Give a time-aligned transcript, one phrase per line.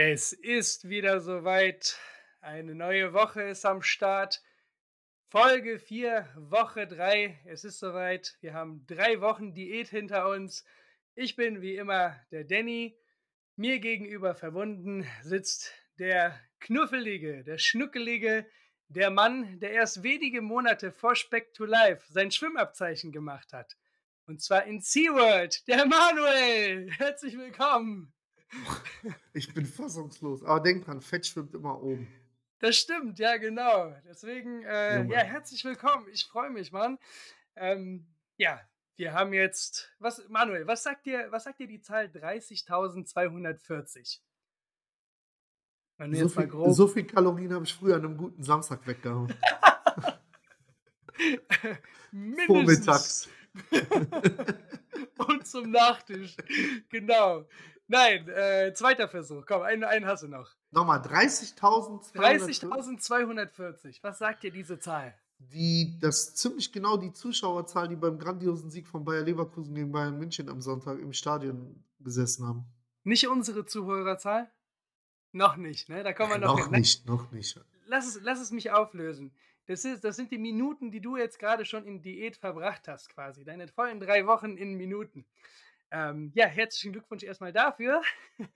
[0.00, 1.98] Es ist wieder soweit.
[2.40, 4.44] Eine neue Woche ist am Start.
[5.26, 7.40] Folge 4, Woche 3.
[7.46, 8.36] Es ist soweit.
[8.40, 10.64] Wir haben drei Wochen Diät hinter uns.
[11.16, 12.96] Ich bin wie immer der Danny.
[13.56, 18.46] Mir gegenüber verbunden sitzt der knuffelige, der schnuckelige,
[18.86, 23.76] der Mann, der erst wenige Monate vor Speck to Life sein Schwimmabzeichen gemacht hat.
[24.26, 26.88] Und zwar in SeaWorld, der Manuel.
[26.92, 28.14] Herzlich willkommen.
[29.32, 30.42] Ich bin fassungslos.
[30.42, 32.08] Aber denk dran, Fett schwimmt immer oben.
[32.60, 33.94] Das stimmt, ja, genau.
[34.04, 36.06] Deswegen, äh, ja, herzlich willkommen.
[36.12, 36.98] Ich freue mich, Mann.
[37.54, 38.06] Ähm,
[38.36, 38.60] ja,
[38.96, 44.18] wir haben jetzt, was, Manuel, was sagt dir, was sagt dir die Zahl 30.240?
[46.12, 49.32] So viel, so viel, Kalorien habe ich früher an einem guten Samstag weggehauen.
[52.46, 53.28] Vormittags.
[55.28, 56.36] Und zum Nachtisch.
[56.88, 57.46] Genau.
[57.88, 59.44] Nein, äh, zweiter Versuch.
[59.46, 60.54] Komm, einen, einen hast du noch.
[60.70, 62.12] Nochmal, 30.240.
[62.14, 63.98] 30.240.
[64.02, 65.14] Was sagt dir diese Zahl?
[65.38, 69.90] Die, das ist ziemlich genau die Zuschauerzahl, die beim grandiosen Sieg von Bayer Leverkusen gegen
[69.90, 72.66] Bayern München am Sonntag im Stadion gesessen haben.
[73.04, 74.50] Nicht unsere Zuhörerzahl?
[75.32, 76.02] Noch nicht, ne?
[76.02, 76.72] Da kommen wir noch, noch hin.
[76.72, 76.78] Ne?
[76.78, 77.58] nicht, noch nicht.
[77.86, 79.32] Lass es, lass es mich auflösen.
[79.66, 83.08] Das, ist, das sind die Minuten, die du jetzt gerade schon in Diät verbracht hast,
[83.10, 83.44] quasi.
[83.44, 85.24] Deine vollen drei Wochen in Minuten.
[85.90, 88.02] Ähm, ja, herzlichen Glückwunsch erstmal dafür.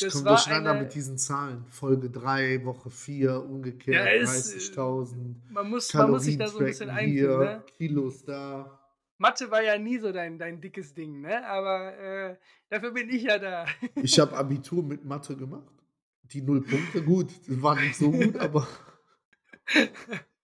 [0.00, 1.64] Das ich komme durcheinander eine, mit diesen Zahlen.
[1.70, 5.34] Folge 3, Woche 4, umgekehrt ja, 30.000.
[5.50, 7.40] Man muss, man muss sich da so ein bisschen einführen.
[7.40, 7.64] Ne?
[7.76, 8.78] Kilos da.
[9.18, 11.44] Mathe war ja nie so dein, dein dickes Ding, ne?
[11.44, 12.36] aber äh,
[12.68, 13.66] dafür bin ich ja da.
[13.96, 15.74] ich habe Abitur mit Mathe gemacht.
[16.22, 18.68] Die null Punkte, gut, das war nicht so gut, aber.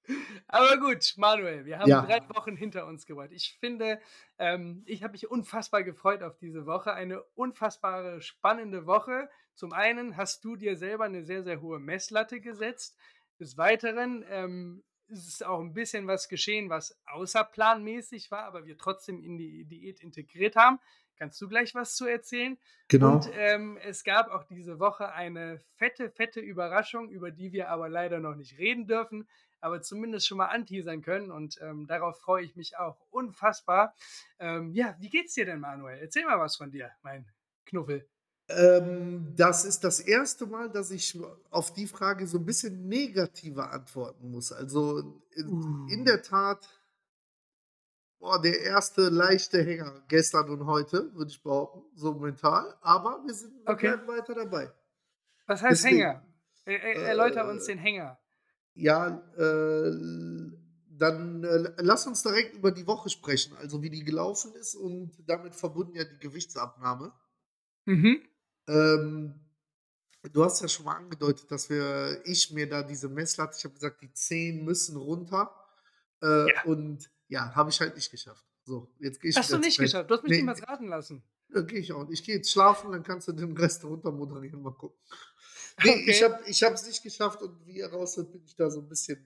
[0.47, 2.03] Aber gut, Manuel, wir haben ja.
[2.03, 3.31] drei Wochen hinter uns gebracht.
[3.33, 4.01] Ich finde,
[4.39, 6.93] ähm, ich habe mich unfassbar gefreut auf diese Woche.
[6.93, 9.29] Eine unfassbare, spannende Woche.
[9.55, 12.99] Zum einen hast du dir selber eine sehr, sehr hohe Messlatte gesetzt.
[13.41, 19.23] Des Weiteren ähm, ist auch ein bisschen was geschehen, was außerplanmäßig war, aber wir trotzdem
[19.23, 20.79] in die Diät integriert haben.
[21.17, 22.59] Kannst du gleich was zu erzählen?
[22.89, 23.15] Genau.
[23.15, 27.89] Und ähm, es gab auch diese Woche eine fette, fette Überraschung, über die wir aber
[27.89, 29.29] leider noch nicht reden dürfen
[29.65, 33.95] aber zumindest schon mal anteasern können und ähm, darauf freue ich mich auch unfassbar.
[34.39, 35.99] Ähm, ja, wie geht's dir denn, Manuel?
[36.01, 37.27] Erzähl mal was von dir, mein
[37.65, 38.07] Knuffel.
[38.49, 43.73] Ähm, das ist das erste Mal, dass ich auf die Frage so ein bisschen negativer
[43.73, 44.53] antworten muss.
[44.53, 45.87] Also in, uh.
[45.89, 46.69] in der Tat,
[48.19, 52.77] boah, der erste leichte Hänger gestern und heute, würde ich behaupten, so mental.
[52.83, 53.97] Aber wir sind okay.
[54.07, 54.71] weiter dabei.
[55.47, 56.27] Was heißt Deswegen, Hänger?
[56.67, 58.19] Er, er, erläuter äh, uns den Hänger.
[58.75, 59.93] Ja, äh,
[60.97, 65.13] dann äh, lass uns direkt über die Woche sprechen, also wie die gelaufen ist und
[65.27, 67.13] damit verbunden ja die Gewichtsabnahme.
[67.85, 68.23] Mhm.
[68.69, 69.35] Ähm,
[70.33, 73.75] du hast ja schon mal angedeutet, dass wir, ich mir da diese Messlatte, ich habe
[73.75, 75.55] gesagt, die 10 müssen runter.
[76.23, 76.65] Äh, ja.
[76.65, 78.45] Und ja, habe ich halt nicht geschafft.
[78.65, 80.11] So, jetzt gehe ich Hast du nicht geschafft?
[80.11, 81.23] Du hast mich nee, niemals raten lassen.
[81.55, 82.09] Ja, gehe ich auch.
[82.11, 84.63] Ich gehe jetzt schlafen, dann kannst du den Rest runter moderieren.
[84.63, 84.99] Mal gucken.
[85.83, 86.11] Nee, okay.
[86.11, 88.89] ich habe ich es nicht geschafft und wie ihr raushört, bin ich da so ein
[88.89, 89.25] bisschen,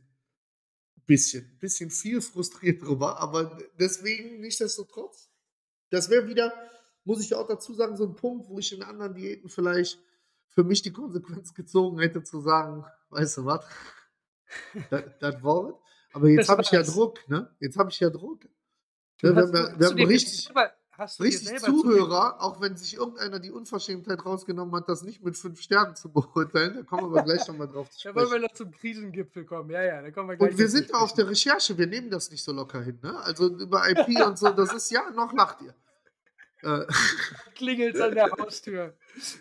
[1.07, 3.19] bisschen, bisschen viel frustriert drüber.
[3.19, 5.31] Aber deswegen, nichtsdestotrotz,
[5.91, 6.53] das wäre wieder,
[7.05, 9.99] muss ich auch dazu sagen, so ein Punkt, wo ich in anderen Diäten vielleicht
[10.49, 13.65] für mich die Konsequenz gezogen hätte, zu sagen, weißt du was,
[15.21, 15.81] das Wort.
[16.13, 17.55] Aber jetzt habe ich ja Druck, ne?
[17.61, 18.45] Jetzt habe ich ja Druck.
[19.23, 20.49] Ne, wir, wir, wir haben richtig.
[20.99, 25.37] Hast du richtig Zuhörer, auch wenn sich irgendeiner die Unverschämtheit rausgenommen hat, das nicht mit
[25.37, 28.17] fünf Sternen zu beurteilen, da kommen wir gleich nochmal drauf zu sprechen.
[28.17, 30.69] Da wollen wir noch zum Krisengipfel kommen, ja, ja, da kommen wir gleich Und wir
[30.69, 33.17] sind auf der Recherche, wir nehmen das nicht so locker hin, ne?
[33.21, 35.75] Also über IP und so, das ist ja, noch lacht ihr.
[36.63, 36.85] Äh.
[37.55, 38.97] Klingelt an der Haustür.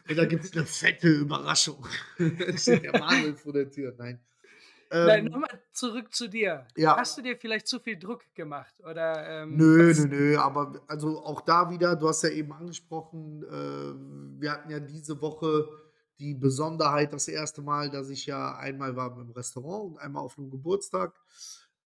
[0.07, 1.84] Und da gibt es eine fette Überraschung.
[2.19, 3.95] da steht der Manuel vor der Tür.
[3.97, 4.19] Nein.
[4.90, 6.68] Nein, ähm, nochmal zurück zu dir.
[6.75, 6.98] Ja.
[6.98, 8.74] Hast du dir vielleicht zu viel Druck gemacht?
[8.80, 13.44] Oder, ähm, nö, nö, nö, aber also auch da wieder, du hast ja eben angesprochen,
[13.44, 15.68] äh, wir hatten ja diese Woche
[16.19, 20.38] die Besonderheit, das erste Mal, dass ich ja einmal war im Restaurant und einmal auf
[20.38, 21.13] einem Geburtstag.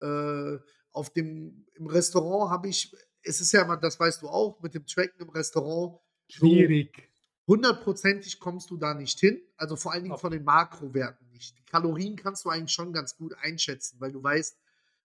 [0.00, 0.58] Äh,
[0.92, 4.74] auf dem, Im Restaurant habe ich, es ist ja immer, das weißt du auch, mit
[4.74, 5.98] dem Tracken im Restaurant.
[6.28, 7.10] Schwierig
[7.50, 9.40] hundertprozentig kommst du da nicht hin.
[9.56, 11.58] Also vor allen Dingen von den Makrowerten nicht.
[11.58, 14.58] Die Kalorien kannst du eigentlich schon ganz gut einschätzen, weil du weißt,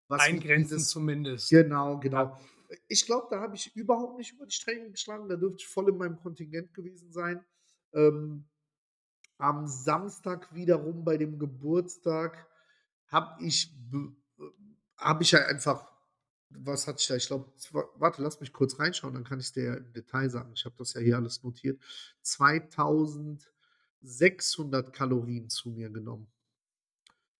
[0.08, 1.50] was Eingrenzen dieses, zumindest.
[1.50, 2.24] Genau, genau.
[2.24, 2.40] Ja.
[2.88, 5.30] Ich glaube, da habe ich überhaupt nicht über die Stränge geschlagen.
[5.30, 7.44] Da dürfte ich voll in meinem Kontingent gewesen sein.
[7.94, 8.46] Ähm,
[9.38, 12.48] am Samstag wiederum bei dem Geburtstag
[13.08, 13.74] habe ich,
[14.98, 15.96] hab ich ja einfach
[16.50, 17.16] was hatte ich da?
[17.16, 17.52] Ich glaube,
[17.96, 20.52] warte, lass mich kurz reinschauen, dann kann ich dir ja im Detail sagen.
[20.54, 21.82] Ich habe das ja hier alles notiert.
[22.22, 23.52] 2000
[24.06, 26.28] 1600 Kalorien zu mir genommen.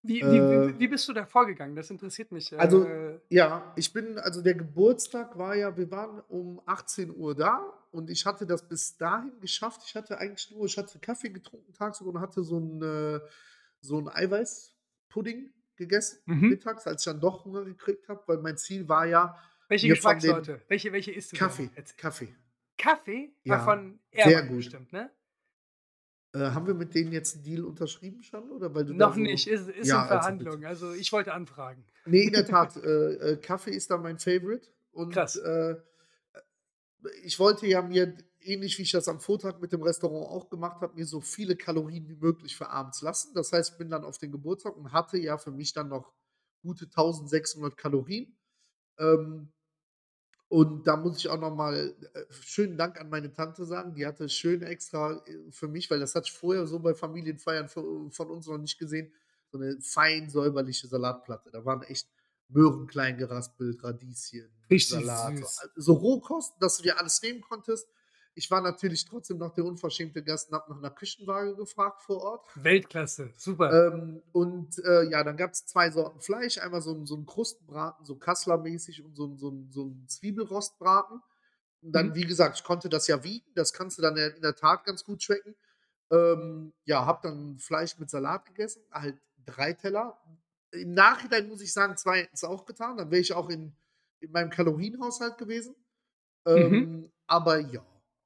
[0.04, 1.76] Wie wie wie wie Äh bist du da vorgegangen?
[1.76, 6.22] Das interessiert mich, Also, äh ja, ich bin also, der Geburtstag war ja wir waren
[6.30, 9.82] um 18:00 da und ich hatte das bis dahin geschafft.
[9.86, 13.20] Ich hatte eigentlich nur ich hatte Kaffee getrunken tagsüber und hatte so 'n äh,
[13.82, 16.66] so Eiweißpudding gegessen Mhm.
[16.66, 19.38] mittags, als ich dann doch Hunger gekriegt habe, weil mein Ziel war ja,
[19.70, 20.64] Welche Geschmackssorte?
[20.68, 21.40] Welche welche isst du?
[21.40, 21.72] Kaffee.
[21.98, 22.36] Kaffee.
[22.80, 23.34] Kaffee?
[23.48, 24.76] Ah, Ja, von sehr gut.
[24.76, 25.12] bestimmt, ne?
[26.36, 29.16] Äh, haben wir mit denen jetzt 'n Deal unterschrieben schon oder weil du Noch so
[29.16, 30.58] nicht, ist ist in ja, also bitte.
[30.58, 30.64] Verhandlung.
[30.66, 31.86] Also, ich wollte anfragen.
[32.08, 35.42] Ne, in der Tat, äh, äh, Kaffee ist da mein Favorite und, Krass.
[35.44, 35.76] äh, äh,
[37.24, 40.82] ich wollte ja mir ähnlich wie ich das am Vortag mit dem Restaurant auch gemacht
[40.82, 43.34] habe, mir so viele Kalorien wie möglich für abends lassen.
[43.34, 46.14] Das heißt, ich bin dann auf den Geburtstag und hatte ja für mich dann noch
[46.62, 48.38] gute 1600 Kalorien.
[49.00, 49.54] Ähm,
[50.50, 53.96] und da muss ich auch noch mal, äh, schönen Dank an meine Tante sagen.
[53.96, 57.70] Die hatte schön extra, äh, für mich weil das hatte ich vorher so bei Familienfeiern
[57.70, 59.14] vo von uns noch nicht gesehen,
[59.52, 61.52] so 'ne fein säuberliche Salatplatte.
[61.52, 62.10] Da waren echt
[62.50, 65.64] Möhren klein geraspelt, Radieschen, Richtig Salat, so süß.
[65.64, 67.88] a so Rohkost, dass du dir alles nehmen konntest.
[68.36, 72.22] Ich war natürlich trotzdem noch der unverschämte Gast und habe nach 'ner Küchenwaage gefragt vor
[72.22, 72.46] Ort.
[72.56, 73.72] Weltklasse, super.
[73.72, 78.16] Ähm, und, äh, ja, dann gab's 2 Sorten Fleisch, einmal so so 'n Krustenbraten, so
[78.18, 81.22] Kasslermäßig und so so so 'n Zwiebelrostbraten.
[81.82, 82.16] Und dann, Mhm.
[82.16, 85.04] wie gesagt, ich konnte das ja wiegen, das kannst du dann in der Tat ganz
[85.04, 85.56] gut tracken.
[86.12, 90.20] Ähm, ja, habe dann Fleisch mit Salat gegessen, halt 3 Teller.
[90.72, 93.76] Im Nachhinein muss ich sagen, 2 hätten's auch getan, dann wäre ich auch in
[94.22, 95.76] in meinem Kalorienhaushalt gewesen.
[96.54, 96.86] Mhm.
[96.86, 97.86] Ähm, aber ja,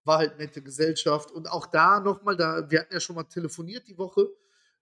[0.10, 3.24] war halt nette Gesellschaft und auch da noch mal da wir hatten ja schon mal
[3.26, 4.28] telefoniert die Woche.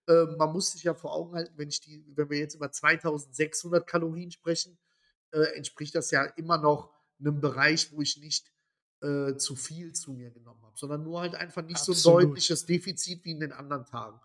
[0.08, 2.72] Ähm, man muss sich ja vor Augen halten, wenn ich die wenn wir jetzt über
[2.72, 4.78] 2600 Kalorien sprechen,
[5.32, 8.52] äh, entspricht das ja immer noch 'nem Bereich, wo ich nicht,
[9.02, 12.22] äh, zu viel zu mir genommen habe, sondern nur halt einfach nicht so Absolut.
[12.24, 14.20] deutliches Defizit wie in den anderen Tagen.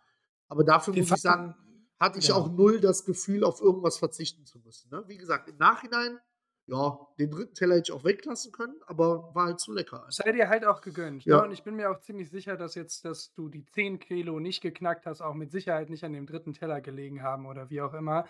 [0.48, 1.56] Aber dafür Wir muss ich sagen,
[2.00, 2.58] hatte ich auch genau.
[2.58, 5.04] 0 das Gefühl, auf irgendwas verzichten zu müssen, ne?
[5.08, 6.20] Wie gesagt, im Nachhinein,
[6.68, 7.54] ja, den 3.
[7.54, 10.12] Teller hätte ich auch weglassen können, aber war halt zu lecker.
[10.12, 11.42] Sei dir halt auch gegönnt, ne?
[11.42, 11.54] Und Ja.
[11.54, 15.06] ich bin mir auch ziemlich sicher, dass jetzt dass du die 10 Kilo nicht geknackt
[15.06, 16.54] hast, auch mit Sicherheit nicht an dem 3.
[16.54, 18.26] Teller gelegen haben oder wie auch immer.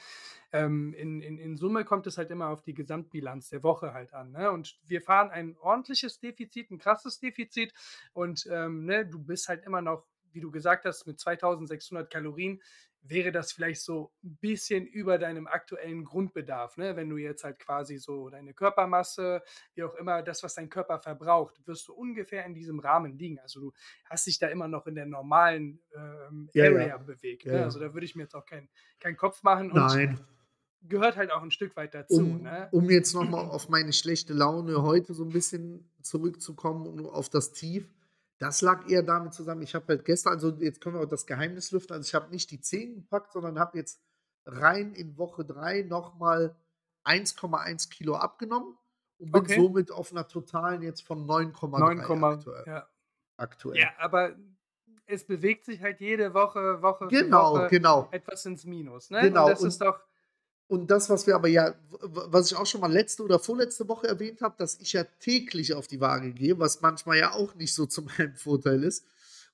[0.52, 4.14] Ähm, in in in Summe kommt es halt immer auf die Gesamtbilanz der Woche halt
[4.14, 4.52] an, ne?
[4.52, 7.74] Und wir fahren ein ordentliches Defizit, 'n krasses Defizit
[8.14, 12.62] und, ähm, ne, du bist halt immer noch, wie du gesagt hast, mit 2600 Kalorien
[13.04, 16.96] wäre das vielleicht so 'n bisschen über deinem aktuellen Grundbedarf, ne?
[16.96, 19.44] Wenn du jetzt halt quasi so deine Körpermasse,
[19.76, 23.40] wie auch immer, das, was dein Körper verbraucht, wirst du ungefähr in diesem Rahmen liegen.
[23.40, 23.74] Also, du
[24.06, 26.88] hast dich da immer noch in der normalen, ähm, Ja, ja.
[26.88, 27.64] Area bewegt, Ja, ne?
[27.64, 28.70] Also, da würde ich mir jetzt auch keinen
[29.00, 30.26] keinen Kopf machen und Nein.
[30.82, 32.72] gehört halt auch 'n Stück weit dazu, Um ne?
[32.72, 37.30] um jetzt noch mal auf meine schlechte Laune heute so 'n bisschen zurückzukommen und auf
[37.30, 37.94] das Tief.
[38.42, 41.26] Das lag eher damit zusammen, ich habe halt gestern also, jetzt können wir auch das
[41.26, 44.02] Geheimnis lüften, also, ich habe nicht die 10 gepackt, sondern habe jetzt
[44.46, 46.56] rein in Woche 3 noch mal
[47.04, 48.78] 1,1 Kilo abgenommen
[49.18, 49.48] und bin Okay.
[49.48, 52.90] somit auf 'ner Totalen jetzt von 9 9,3 Komma aktuell ja.
[53.38, 53.90] aktuell.
[53.90, 54.38] Ja, aber
[55.08, 58.10] es bewegt sich halt jede Woche, Woche Genau, Woche genau.
[58.12, 59.34] etwas ins Minus, ne?
[59.34, 59.48] Und Genau.
[59.48, 60.02] das ist Und doch
[60.68, 64.08] und das, was wir aber ja was ich auch schon mal letzte oder vorletzte Woche
[64.08, 67.74] erwähnt habe, dass ich ja täglich auf die Waage gehe, was manchmal ja auch nicht
[67.74, 69.06] so zu meinem Vorteil ist.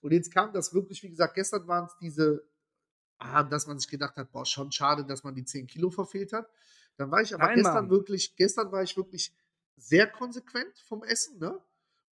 [0.01, 2.43] Und jetzt kam das wirklich wie gesagt, gestern waren's diese
[3.19, 6.33] ah, dass man sich gedacht hat: „Boah, schon schade, dass man die 10 Kilo verfehlt
[6.33, 6.49] hat.“
[6.97, 7.91] Dann war ich aber Nein, gestern Mann.
[7.91, 9.33] wirklich gestern war ich wirklich
[9.77, 11.61] sehr konsequent vom Essen, ne?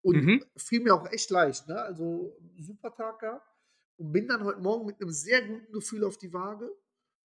[0.03, 0.47] Und Mhm.
[0.57, 1.81] fiel mir auch echt leicht, ne?
[1.83, 3.49] Also, super Tag gehabt
[3.97, 6.71] und bin dann heute Morgen mit 'nem sehr guten Gefühl auf die Waage,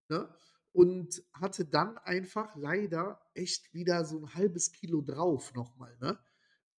[0.10, 0.34] ne?
[0.76, 6.18] Und hatte dann einfach leider echt wieder so 'n 1/2 Kilo drauf noch mal, ne?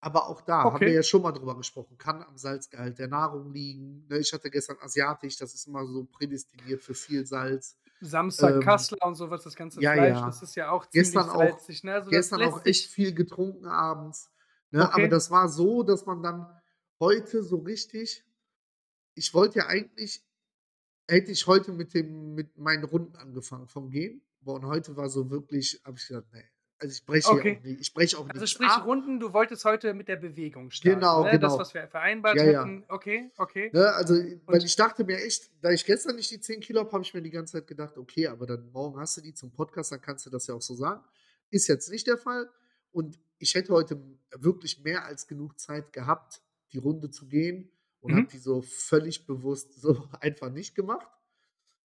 [0.01, 0.95] Aber auch da haben wir Okay.
[0.95, 4.19] ja schon mal drüber gesprochen, kann am Salzgehalt der Nahrung liegen, ne?
[4.19, 7.79] Ich hatte gestern asiatisch, das ist immer so prädestiniert für viel Salz.
[8.01, 10.25] Samstag Ähm Kassler und so was, das ganze ja, Fleisch, ja.
[10.25, 11.95] das ist ja auch ziemlich Gestern auch salzig, ne?
[11.95, 14.33] Also, gestern auch echt viel getrunken abends,
[14.71, 14.93] ne?
[14.93, 15.11] Aber Okay.
[15.11, 16.49] das war so, dass man dann
[17.01, 18.25] heute so richtig
[19.17, 20.25] ich wollte ja eigentlich
[21.09, 24.23] hätte ich heute mit dem mit meinen Runden angefangen vom Gehen.
[24.41, 26.45] Boah, und heute war so wirklich habe ich gesagt: „Ne.“
[26.79, 27.63] Also, ich breche auch Okay.
[27.63, 28.85] ni ich breche auch Also, nix sprich ab.
[28.85, 31.39] Runden du wolltest heute mit der Bewegung starten, Genau, ne?
[31.41, 31.59] Das, genau.
[31.59, 32.73] was wir vereinbart Ja, ja.
[32.73, 32.85] hätten.
[32.89, 33.75] Okay, okay.
[33.75, 34.15] Ne, also,
[34.49, 37.05] weil Und ich dachte mir echt da ich gestern nicht die 10 Kilo habe, habe
[37.05, 39.93] ich mir die ganze Zeit gedacht: „Okay, aber dann morgen hast du die zum Podcast,
[39.93, 41.05] dann kannst du das ja auch so sagen.“
[41.51, 42.51] Ist jetzt nicht der Fall
[42.93, 44.03] und ich hätte heute
[44.37, 46.43] wirklich mehr als genug Zeit gehabt,
[46.73, 47.71] die Runde zu gehen
[48.03, 48.33] und habe Mhm.
[48.33, 51.09] die so völlig bewusst so einfach nicht gemacht.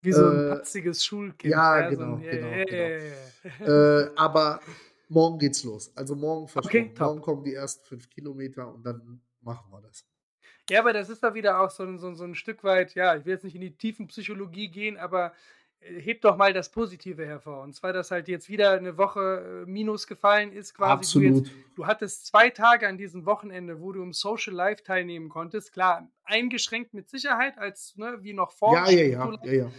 [0.02, 2.92] Wie so 'n Äh, patziges Schulkind, ja, ja, so genau, ja, genau, ja, genau.
[2.92, 3.34] ja, ja, ja.
[3.66, 4.62] Äh, aber
[5.10, 5.96] morgen geht's los.
[5.98, 7.00] Also, morgen Okay, versprochen.
[7.00, 7.22] Morgen top.
[7.22, 10.06] kommen die ersten 5 Kilometer und dann machen wir das.
[10.70, 13.16] Ja, aber das ist doch wieder auch so 'n so so 'n Stück weit ja,
[13.16, 15.34] ich will jetzt nicht in die Tiefenpsychologie gehen, aber,
[15.82, 17.62] äh, heb doch mal das Positive hervor.
[17.64, 21.20] Und zwar, dass halt jetzt wieder 'ne Woche, äh, Minus gefallen ist quasi.
[21.20, 21.52] Du jetzt Absolut.
[21.76, 25.74] du hattest 2 Tage an diesem Wochenende, wo du im Social Life teilnehmen konntest.
[25.74, 29.72] Klar, eingeschränkt mit Sicherheit als ne, wie noch vor Ja, ja, ja, ja, ja.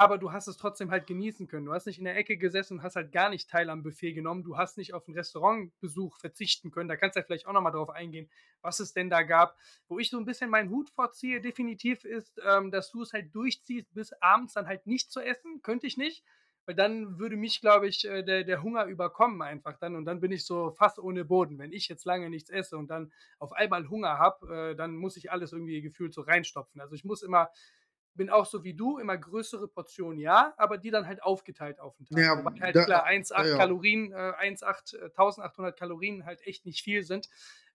[0.00, 1.66] Aber du hast es trotzdem halt genießen können.
[1.66, 4.12] Du hast nicht in der Ecke gesessen und hast halt gar nicht teil am Buffet
[4.14, 4.42] genommen.
[4.44, 6.88] Du hast nicht auf 'n Restaurantbesuch verzichten können.
[6.88, 8.30] Da kannst du ja vielleicht auch noch mal drauf eingehen,
[8.62, 9.56] was es denn da gab.
[9.88, 13.34] Wo ich so 'n bisschen meinen Hut vorziehe definitiv ist, ähm, dass du es halt
[13.34, 15.62] durchziehst, bis abends dann halt nicht zu essen.
[15.62, 16.24] Könnte ich nicht,
[16.66, 20.20] weil dann würde mich, glaube ich, äh, der der Hunger überkommen einfach dann und dann
[20.20, 21.58] bin ich so Fass ohne Boden.
[21.58, 25.16] Wenn ich jetzt lange nichts esse und dann auf einmal Hunger habe, äh, dann muss
[25.16, 26.80] ich alles irgendwie gefühlt so reinstopfen.
[26.80, 27.48] Also, ich muss immer
[28.20, 31.98] bin auch so wie du, immer größere Portionen, ja, aber die dann halt aufgeteilt auf
[32.00, 32.26] 'n Tag.
[32.26, 33.04] Ja, Wobei halt da klar
[33.36, 33.56] ja, 1,8 ja.
[33.56, 37.28] Kalorien äh, 1,8 äh, 1.800 Kalorien halt echt nicht viel sind.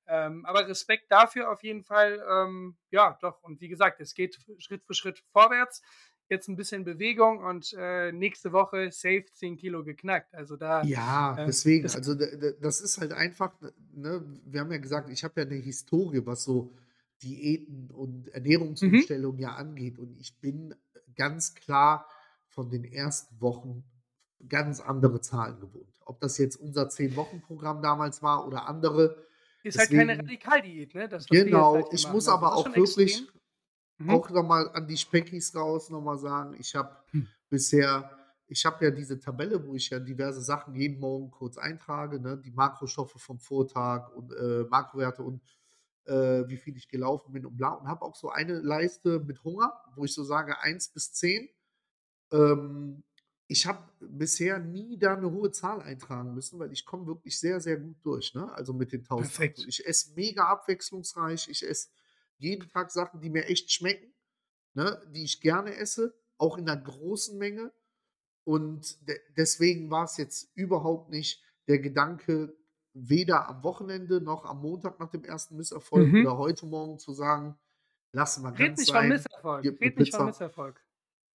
[0.08, 2.24] Ähm, aber Respekt dafür auf jeden Fall.
[2.30, 3.42] Ähm, ja, doch.
[3.44, 5.82] Und wie gesagt, es geht Schritt für Schritt vorwärts.
[6.30, 10.34] Jetzt 'n bisschen Bewegung und, äh, nächste Woche safe 10 Kilo geknackt.
[10.36, 11.90] Also, da, Ja, ähm, deswegen.
[11.90, 13.60] das Also, das ist halt einfach,
[13.94, 14.24] ne?
[14.46, 16.75] Wir haben ja gesagt, ich habe ja 'ne Historie, was so
[17.24, 18.34] Diäten und Mhm.
[18.34, 20.00] Ernährungsumstellung ja angeht.
[20.00, 20.75] Und ich bin, äh,
[21.15, 22.07] ganz klar
[22.48, 23.84] von den ersten Wochen
[24.48, 25.95] ganz andere Zahlen gewohnt.
[26.01, 29.24] Ob das jetzt unser 10-Wochen-Programm damals war oder andere.
[29.63, 31.10] Ist halt keine Deswegen Radikaldiät, ne?
[31.10, 31.75] Das, halt genau.
[31.75, 33.41] hier Ich muss Also, aber auch wirklich extrem.
[33.98, 34.10] Mhm.
[34.10, 37.27] auch noch mal an die Speckis raus noch mal sagen, ich habe Hm.
[37.50, 38.12] bisher
[38.48, 42.38] ich habe ja diese Tabelle, wo ich ja diverse Sachen jeden Morgen kurz eintrage, ne?
[42.38, 45.41] Die Makrostoffe vom Vortag und, äh, Makrowerte und,
[46.08, 49.44] äh, wie viel ich gelaufen bin und bla und habe auch so eine Leiste mit
[49.44, 51.50] Hunger, wo ich so sage 1 bis 10.
[52.32, 53.04] Ähm,
[53.48, 57.62] ich habe bisher nie da 'ne hohe Zahl eintragen müssen, weil ich komme wirklich sehr,
[57.62, 58.52] sehr gut durch, ne?
[58.54, 59.34] Also, mit den 1.800.
[59.34, 59.66] Perfekt.
[59.66, 61.50] Ich esse mega abwechslungsreich.
[61.50, 61.90] Ich esse
[62.40, 64.14] jeden Tag Sachen, die mir echt schmecken,
[64.76, 65.02] ne?
[65.16, 67.74] Die ich gerne esse, auch in 'ner großen Menge.
[68.46, 72.56] Und de deswegen war's jetzt überhaupt nicht der Gedanke,
[72.96, 75.56] weder am Wochenende noch am Montag nach dem 1.
[75.58, 76.25] Misserfolg Mhm.
[76.25, 77.58] oder heute Morgen zu sagen:
[78.14, 79.68] „Lass mal Red ganz nicht von sein, Misserfolg.
[79.68, 80.82] gib Red nicht von Pizza.“ Misserfolg.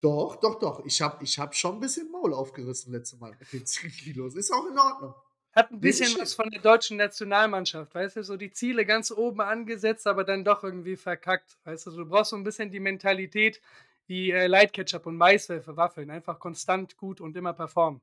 [0.02, 0.84] Doch, doch, doch.
[0.86, 4.34] Ich habe ich habe schon 'n bisschen Maul aufgerissen letzte Mal mit den 10 Kilos.
[4.36, 5.14] Ist auch in Ordnung.
[5.54, 9.10] Hat 'n Nehme bisschen was von der deutschen Nationalmannschaft, weißt du, so die Ziele ganz
[9.10, 11.58] oben angesetzt, aber dann doch irgendwie verkackt.
[11.64, 13.60] Weißt du, du brauchst so 'n bisschen die Mentalität
[14.06, 16.10] wie, äh, Light Ketchup und Maiswafel für Waffeln.
[16.10, 18.00] Einfach konstant gut und immer performen.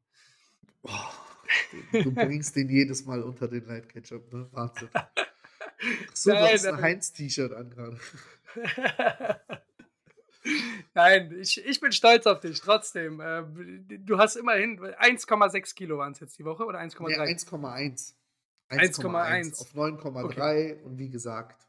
[1.72, 4.48] Du du bringst den jedes Mal unter den Light Ketchup, ne?
[4.52, 4.90] Wahnsinn.
[6.14, 6.82] So, du Nein, hast 'n nein.
[6.82, 8.00] Heinz-T-Shirt an grade.
[10.94, 13.22] Nein, ich ich bin stolz auf dich trotzdem.
[13.24, 17.26] Ähm, du hast immerhin 1,6 Kilo waren's jetzt die Woche oder eins Komma Ne, drei?
[17.26, 17.74] 1,1.
[17.74, 18.16] eins
[18.70, 19.62] eins Komma Komma eins eins.
[19.62, 20.36] auf neun Komma Okay.
[20.36, 21.67] drei und wie gesagt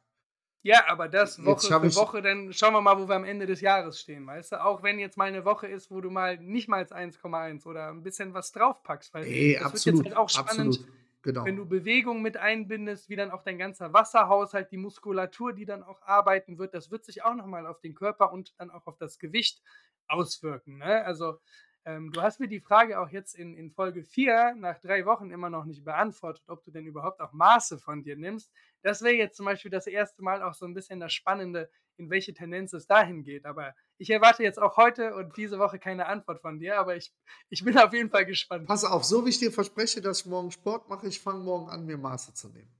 [0.68, 3.62] Ja, aber das Woche für Woche, dann schauen wir mal, wo wir am Ende des
[3.62, 4.62] Jahres stehen, weißt du?
[4.62, 8.02] Auch wenn jetzt mal 'ne Woche ist, wo du mal nicht mal 1,1 oder 'n
[8.02, 10.86] bisschen was draufpackst, weil Ey, das wird jetzt absolut, halt auch spannend, absolut,
[11.22, 11.46] genau.
[11.46, 15.82] wenn du Bewegung mit einbindest, wie dann auch dein ganzer Wasserhaushalt, die Muskulatur, die dann
[15.84, 18.86] auch arbeiten wird, das wird sich auch noch mal auf den Körper und dann auch
[18.86, 19.62] auf das Gewicht
[20.08, 21.04] auswirken, ne?
[21.04, 21.40] Also,
[21.88, 25.30] ähm, du hast mir die Frage auch jetzt in in Folge 4 nach 3 Wochen
[25.30, 28.52] immer noch nicht beantwortet, ob du denn überhaupt auch Maße von dir nimmst.
[28.82, 30.22] Das wäre jetzt zum Beispiel das 1.
[30.22, 33.46] Mal auch so 'n bisschen das Spannende, in welche Tendenz es dahin geht.
[33.46, 37.12] Aber ich erwarte jetzt auch heute und diese Woche keine Antwort von dir, aber ich
[37.50, 38.68] ich bin auf jeden Fall gespannt.
[38.68, 41.70] Pass auf, so wie ich dir verspreche, dass ich morgen Sport mache, ich fange morgen
[41.70, 42.70] an, mir Maße zu nehmen.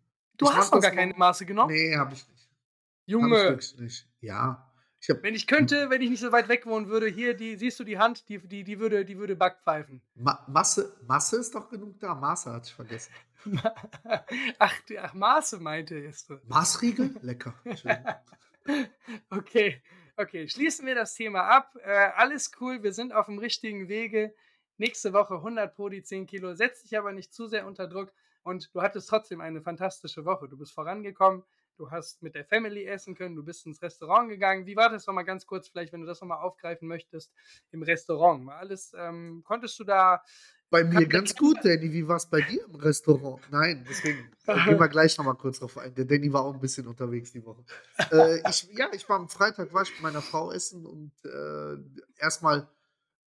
[0.41, 1.75] Du Ich hast noch das gar keine Maße genommen?
[1.75, 2.49] ne, habe ich nicht.
[3.19, 3.49] Ich Junge.
[3.49, 4.09] wirklich nicht.
[4.21, 4.68] Ja,
[5.01, 7.35] ich habe Wenn ich hm könnte, wenn ich nicht so weit weg wohnen würde, hier,
[7.35, 10.03] die siehst du die Hand, die die die würde die würde backpfeifen.
[10.15, 12.15] Ma Masse Masse ist doch genug da.
[12.15, 13.13] Maße hatte ich vergessen.
[14.59, 16.39] Ach, ach, Maße meintest du.
[16.47, 17.15] Maßriegel?
[17.23, 17.55] Lecker.
[19.31, 19.81] Okay,
[20.17, 21.75] okay, schließen wir das Thema ab.
[21.83, 24.35] Äh, alles cool, wir sind auf'm richtigen Wege.
[24.77, 26.55] Nächste Woche 100 pro die 10 Kilo.
[26.55, 28.13] Setz dich aber nicht zu sehr unter Druck
[28.43, 30.49] und du hattest trotzdem eine fantastische Woche.
[30.49, 31.45] Du bist vorangekommen,
[31.79, 34.67] du hast mit der Family essen können, du bist ins Restaurant gegangen.
[34.67, 37.33] Wie war das noch mal ganz kurz vielleicht, wenn du das noch mal aufgreifen möchtest
[37.71, 38.47] im Restaurant?
[38.47, 40.23] War alles ähm, konntest du da
[40.71, 41.91] Bei mir ganz gut, Danny.
[41.93, 43.41] Wie war's bei dir im Restaurant?
[43.51, 45.95] Nein, deswegen, äh, gehen wir gleich noch mal kurz drauf ein.
[45.95, 47.65] Der Danny war auch 'n bisschen unterwegs die Woche.
[48.11, 51.77] Äh, ich ja, ich war am Freitag war ich mit meiner Frau essen und, äh,
[52.19, 52.69] erst mal,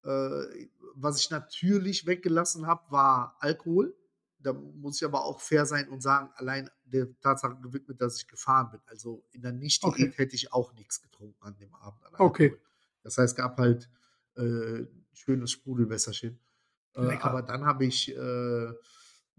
[0.03, 3.95] äh, was ich natürlich weggelassen habe, war Alkohol.
[4.39, 8.27] Da muss ich aber auch fair sein und sagen, allein der Tatsache gewidmet, dass ich
[8.27, 8.81] gefahren bin.
[8.87, 9.41] Also, in
[9.83, 10.11] Okay.
[10.11, 12.57] Nicht-Diät hätte ich auch nix getrunken an dem Abend an Okay.
[13.03, 13.89] Das heißt, gab halt,
[14.35, 16.39] äh, schönes Sprudelwässerchen.
[16.95, 18.73] Äh, aber dann habe ich, äh,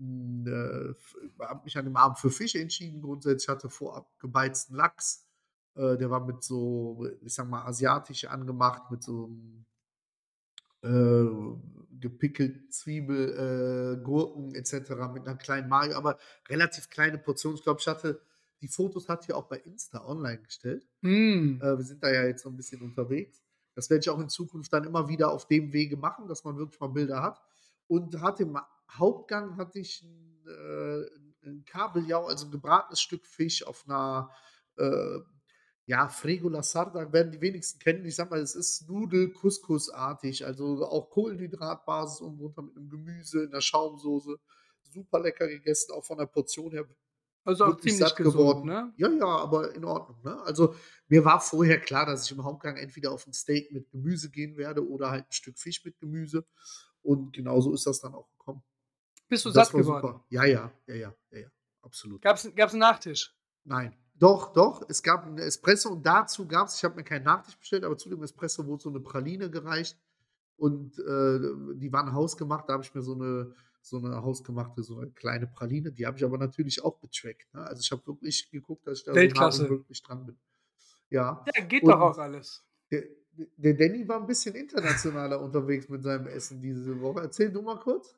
[0.00, 3.02] äh, f habe mich an dem Abend für Fisch entschieden.
[3.02, 5.28] Grundsätzlich hatte vorab gebeizten Lachs.
[5.76, 9.64] Äh, der war mit so, ich sage mal, asiatisch angemacht, mit so 'm
[10.84, 11.24] äh,
[12.02, 16.18] gepickelt Zwiebel, äh, Gurken et cetera mit 'ner kleinen Mayo, aber
[16.50, 17.54] relativ kleine Portion.
[17.56, 18.20] Ich glaube, ich hatte
[18.62, 20.86] die Fotos hatte ich auch bei Insta online gestellt.
[21.02, 21.58] Mm.
[21.62, 23.42] Äh, wir sind da ja jetzt so 'n bisschen unterwegs.
[23.76, 26.58] Das werde ich auch in Zukunft dann immer wieder auf dem Wege machen, dass man
[26.58, 27.40] wirklich mal Bilder hat.
[27.88, 28.58] Und hatte im
[28.92, 34.30] Hauptgang hatte ich 'n äh, 'n Kabeljau, also 'n gebratenes Stück Fisch auf 'ner,
[34.78, 35.18] äh,
[35.86, 38.04] ja, Fregola Sarda werden die wenigsten kennen.
[38.06, 43.50] Ich sage mal, es ist Nudel-Couscous-artig, also auch Kohlenhydratbasis unten drunter mit 'nem Gemüse in
[43.50, 44.38] 'ner Schaumsoße.
[44.82, 46.86] Super lecker gegessen, auch von der Portion her
[47.46, 48.64] Also auch ziemlich satt gesund, geworden.
[48.64, 48.94] ne?
[48.96, 50.40] Ja, ja, aber in Ordnung, ne?
[50.42, 50.74] Also,
[51.08, 54.56] mir war vorher klar, dass ich im Hauptgang entweder auf 'n Steak mit Gemüse gehen
[54.58, 56.46] werde oder halt 'n Stück Fisch mit Gemüse.
[57.02, 58.62] Und genauso ist das dann auch gekommen.
[59.30, 60.12] Bist du Und das satt geworden?
[60.12, 60.24] super.
[60.30, 61.48] Ja, ja, ja, ja, ja, ja,
[61.82, 62.22] absolut.
[62.24, 63.32] Gab's 'n gab's 'n Nachtisch?
[63.66, 64.01] Nein.
[64.22, 67.82] Doch, doch, es gab 'n Espresso und dazu gab's ich habe mir keinen Nachtisch bestellt,
[67.82, 69.98] aber zu dem Espresso wurde so 'ne Praline gereicht
[70.56, 71.40] und, äh,
[71.76, 72.68] die waren hausgemacht.
[72.68, 73.52] Da habe ich mir so 'ne
[73.82, 77.62] so 'ne hausgemachte so 'ne kleine Praline die habe ich aber natürlich auch getrackt, ne?
[77.62, 79.66] Also, ich habe wirklich geguckt, dass ich da so Weltklasse.
[79.66, 80.38] möglich dran bin.
[81.10, 82.62] Ja, Ja, geht doch auch und alles.
[82.92, 83.04] der
[83.58, 87.20] der Danny war 'n bisschen internationaler unterwegs mit seinem Essen diese Woche.
[87.22, 88.16] Erzähl du mal kurz.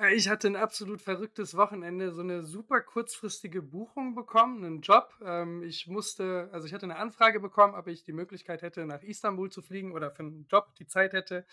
[0.00, 5.14] Äh, ich hatte 'n absolut verrücktes Wochenende, so 'ne super kurzfristige Buchung bekommen, 'nen Job.
[5.24, 9.02] Ähm, ich musste also, ich hatte 'ne Anfrage bekommen, ob ich die Möglichkeit hätte, nach
[9.02, 11.46] Istanbul zu fliegen oder für 'n Job die Zeit hätte.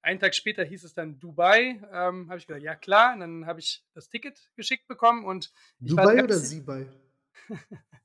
[0.00, 1.80] Einen Tag später hieß es dann Dubai.
[1.92, 5.52] Ähm, habe ich gesagt: „Ja klar.“ Und dann habe ich das Ticket geschickt bekommen und
[5.86, 6.62] Dubai oder 30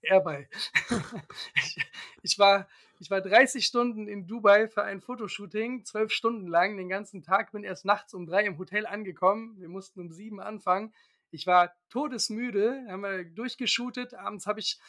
[0.02, 0.48] Airby.
[1.56, 1.78] Ich
[2.24, 2.68] ich war
[3.00, 7.52] ich war 30 Stunden in Dubai für ein Fotoshooting, 12 Stunden lang, den ganzen Tag,
[7.52, 9.60] bin erst nachts um 3 im Hotel angekommen.
[9.60, 10.94] Wir mussten um 7 anfangen.
[11.30, 14.14] Ich war todesmüde, haben wir durchgeshootet.
[14.16, 14.80] Abends habe ich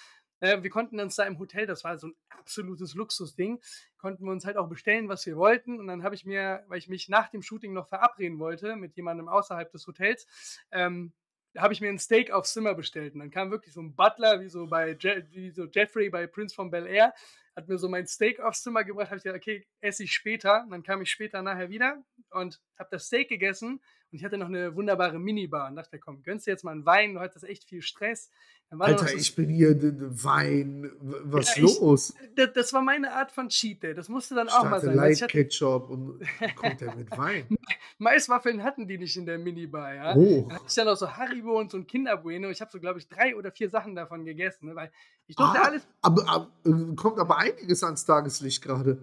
[0.40, 3.60] äh, wir konnten uns da im Hotel das war so 'n absolutes Luxusding
[3.98, 5.78] konnten wir uns halt auch bestellen, was wir wollten.
[5.78, 8.96] Und dann habe ich mir, weil ich mich nach dem Shooting noch verabreden wollte mit
[8.96, 10.26] jemandem außerhalb des Hotels,
[10.70, 11.12] ähm,
[11.56, 13.14] habe ich mir 'n Steak aufs Zimmer bestellt.
[13.14, 16.26] Und dann kam wirklich so 'n Butler wie so bei Je wie so Jeffrey bei
[16.26, 17.14] Prince von Bel-Air,
[17.58, 20.62] hat mir so mein Steak aufs Zimmer gebracht, habe ich gesagt: „Okay, esse ich später.“
[20.64, 23.82] Und dann kam ich später nachher wieder und habe das Steak gegessen und
[24.18, 27.14] ich hatte noch 'ne wunderbare Minibar und dachte: „Komm, gönnst dir jetzt mal 'n Wein,
[27.14, 28.30] du hattest echt viel Stress.“
[28.70, 29.76] Dann war da noch Alter, so ich bin hier
[30.24, 30.90] Wein.
[31.00, 32.14] Was Ja, los?
[32.36, 33.94] d das war meine Art von Cheat Day.
[33.94, 36.20] Das musste dann Ich auch mal sein, Light hatte Ketchup und
[36.54, 37.50] kommt der mit Wein?
[37.98, 40.20] Maiswaffeln hatten die nicht in der Minibar, ja?
[40.20, 40.48] Oh.
[40.48, 42.50] Da hatte ich dann noch so Haribo und so 'n Kinder Bueno.
[42.50, 44.92] Ich habe so, glaube ich, 3 oder 4 Sachen davon gegessen, ne, weil
[45.28, 48.98] ich durfte Ah, alles aber ab äh, kommt aber einiges ans Tageslicht grade.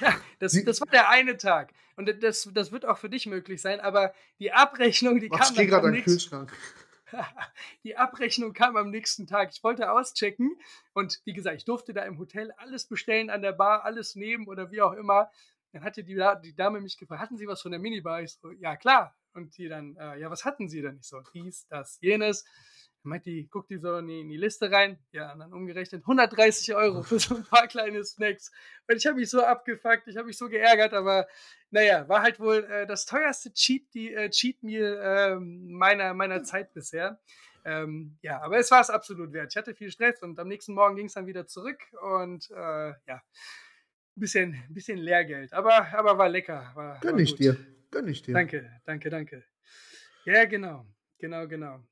[0.00, 1.72] Ja, das Sie das war der eine Tag.
[1.96, 5.64] Und das das wird auch für dich möglich sein, aber die Abrechnung, die Warte, kam
[5.64, 6.52] ich grad am Kühlschrank.
[7.84, 9.50] die Abrechnung kam am nächsten Tag.
[9.52, 10.58] Ich wollte auschecken
[10.92, 14.46] und wie gesagt, ich durfte da im Hotel alles bestellen an der Bar, alles nehmen
[14.46, 15.30] oder wie auch immer.
[15.72, 18.50] Dann hatte die die Dame mich gefragt: „Hatten Sie was von der Minibar?“ Ich so:
[18.50, 21.98] „Ja, klar.“ Und die dann: „Äh, ja, was hatten Sie denn?“ Ich so: „Dies, das,
[22.00, 22.44] jenes.“
[23.02, 25.52] Dann meint die guckt die so in die in die Liste rein, ja, und dann
[25.52, 28.50] umgerechnet 130 € für so 'n paar kleine Snacks.
[28.88, 31.26] Und ich habe mich so abgefuckt, ich habe mich so geärgert, aber
[31.70, 36.14] na ja, war halt wohl, äh, das teuerste Cheat die äh, Cheat Meal, ähm, meiner
[36.14, 37.20] meiner Zeit bisher.
[37.64, 39.52] Ähm, ja, aber es war's absolut wert.
[39.52, 42.54] Ich hatte viel Stress und am nächsten Morgen ging's dann wieder zurück und, äh,
[43.06, 43.22] ja,
[44.16, 47.38] bisschen bisschen Lehrgeld, aber aber war lecker, war Gönne war ich gut.
[47.40, 47.56] dir,
[47.90, 48.34] gönne ich dir.
[48.34, 49.44] Danke, danke, danke.
[50.24, 50.86] Ja, genau.
[51.18, 51.84] Genau, genau.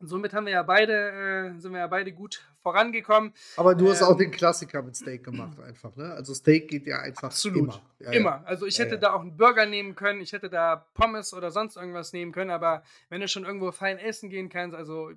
[0.00, 0.92] Und somit haben wir ja beide
[1.56, 3.32] äh, sind wir ja beide gut vorangekommen.
[3.56, 6.12] Aber du hast auch den Ähm Klassiker mit Steak gemacht einfach, ne?
[6.12, 7.82] Also, Steak geht ja einfach Absolut, immer.
[7.98, 8.18] Ja, ja.
[8.18, 8.42] immer.
[8.46, 9.00] Also, ich Ja, hätte ja.
[9.00, 12.50] da auch 'n Burger nehmen können, ich hätte da Pommes oder sonst irgendwas nehmen können,
[12.50, 15.10] aber wenn du schon irgendwo fein essen gehen kannst also,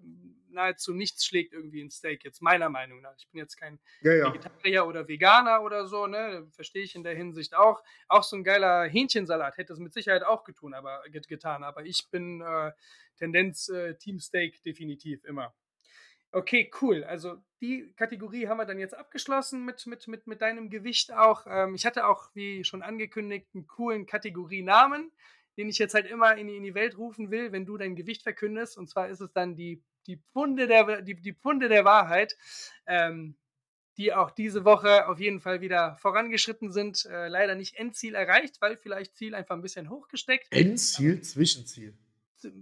[0.54, 3.16] nahezu nichts schlägt irgendwie 'n Steak jetzt meiner Meinung nach.
[3.18, 4.42] Ich bin jetzt kein Ja, ja.
[4.44, 6.48] Vegetarier oder Veganer oder so, ne?
[6.54, 7.84] Verstehe ich in der Hinsicht auch.
[8.08, 11.86] Auch so 'n geiler Hähnchensalat hätte es mit Sicherheit auch getun aber get getan, aber
[11.86, 12.72] ich bin, äh,
[13.18, 15.54] Tendenz, äh, Team Steak definitiv immer.
[16.34, 17.04] Okay, cool.
[17.04, 21.46] Also, die Kategorie haben wir dann jetzt abgeschlossen mit mit mit mit deinem Gewicht auch.
[21.46, 25.12] Ähm, ich hatte auch, wie schon angekündigt, 'n coolen Kategorienamen,
[25.58, 28.24] den ich jetzt halt immer in in die Welt rufen will, wenn du dein Gewicht
[28.24, 28.78] verkündest.
[28.78, 32.38] Und zwar ist es dann die die Pfunde der die die Pfunde der Wahrheit,
[32.88, 33.38] ähm,
[33.98, 37.06] die auch diese Woche auf jeden Fall wieder vorangeschritten sind.
[37.08, 40.54] Äh, leider nicht Endziel erreicht, weil vielleicht Ziel einfach 'n bisschen hoch gesteckt.
[40.92, 41.94] Aber Endziel, Zwischenziel.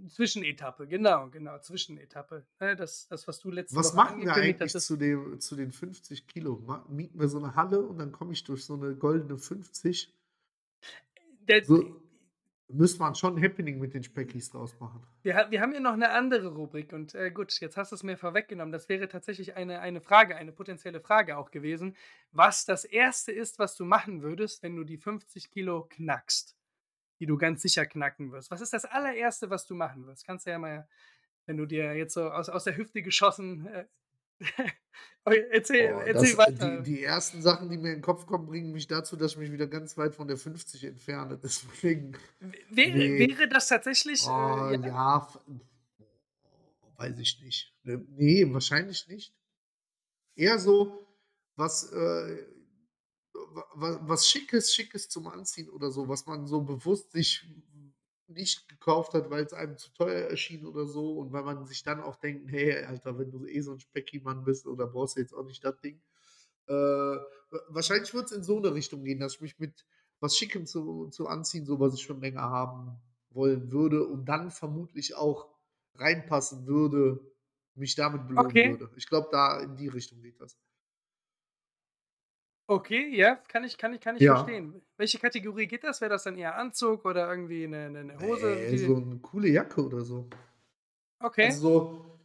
[0.08, 2.46] Zwischenetappe, genau, genau, Zwischenetappe.
[2.60, 5.70] Ne, das das, was du letzte Was Woche machen wir eigentlich zu dem zu den
[5.70, 6.56] 50 Kilo?
[6.88, 10.12] Mieten wir so 'ne Halle und dann komme ich durch so 'ne goldene 50?
[11.48, 12.00] Der So
[12.72, 15.02] müsste man schon 'n Happening mit den Speckies draus machen.
[15.24, 18.16] Wir wir haben hier noch 'ne andere Rubrik und, äh, gut, jetzt hast du's mir
[18.16, 18.72] vorweggenommen.
[18.72, 21.94] Das wäre tatsächlich eine eine Frage, eine potenzielle Frage auch gewesen,
[22.32, 26.56] was das Erste ist, was du machen würdest, wenn du die 50 Kilo knackst,
[27.20, 28.50] die du ganz sicher knacken wirst.
[28.50, 30.26] Was ist das Allererste, was du machen wirst?
[30.26, 30.88] Kannst du ja mal
[31.46, 33.86] wenn du dir jetzt so aus aus der Hüfte geschossen, äh
[35.52, 36.80] erzähl Oh, erzähl das weiter.
[36.82, 39.38] die die ersten Sachen, die mir in 'n Kopf kommen, bringen mich dazu, dass ich
[39.38, 41.38] mich wieder ganz weit von der 50 entferne.
[41.42, 42.16] Deswegen,
[42.70, 43.18] wäre ne.
[43.18, 45.38] wäre das tatsächlich, äh, Oh, ja ja, f
[46.96, 47.74] weiß ich nicht.
[47.84, 49.32] Ne, ne, wahrscheinlich nicht.
[50.36, 51.06] Eher so
[51.56, 52.46] was, äh,
[53.52, 57.46] wa wa was Schickes Schickes zum Anziehen oder so, was man so bewusst sich
[58.30, 62.00] nicht gekauft hat, weil's einem zu teuer erschien oder so und weil man sich dann
[62.02, 65.34] auch denkt: „Hey, Alter, wenn du eh so 'n Specki-Mann bist oder brauchst du jetzt
[65.34, 66.02] auch nicht das Ding.“
[66.68, 67.18] Äh, wa
[67.68, 69.86] wahrscheinlich wird's in so 'ne Richtung gehen, dass ich mich mit
[70.20, 72.98] was Schickem zu zu anziehen, so was ich schon länger haben
[73.30, 75.48] wollen würde und dann vermutlich auch
[75.94, 77.20] reinpassen würde,
[77.74, 78.64] mich damit belohnen Okay.
[78.64, 78.90] würde.
[78.96, 80.54] Ich glaube, da in die Richtung geht das.
[82.70, 84.28] Okay, ja, kann ich kann ich kann ich Ja.
[84.28, 84.80] verstehen.
[84.96, 86.00] Welche Kategorie geht das?
[86.00, 89.48] Wäre das dann eher Anzug oder irgendwie 'ne 'ne 'ne Hose, die so 'ne coole
[89.48, 90.28] Jacke oder so.
[91.40, 91.60] Also Okay.
[91.60, 92.20] so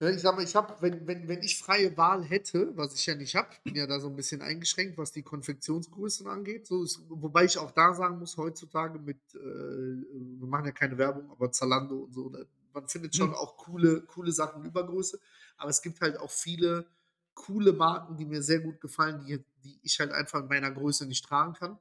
[0.00, 3.06] ne, ich sage mal, ich habe wenn wenn wenn ich freie Wahl hätte, was ich
[3.06, 6.66] ja nicht habe ich bin ja da so 'n bisschen eingeschränkt, was die Konfektionsgrößen angeht,
[6.66, 10.98] so ist wobei ich auch da sagen muss, heutzutage mit, äh wir machen ja keine
[10.98, 12.32] Werbung, aber Zalando und so?
[12.74, 13.34] Man findet schon Mhm.
[13.34, 15.20] auch coole coole Sachen Übergröße,
[15.58, 16.86] aber es gibt halt auch viele
[17.34, 21.06] coole Marken, die mir sehr gut gefallen, die die ich halt einfach in meiner Größe
[21.06, 21.78] nicht tragen kann.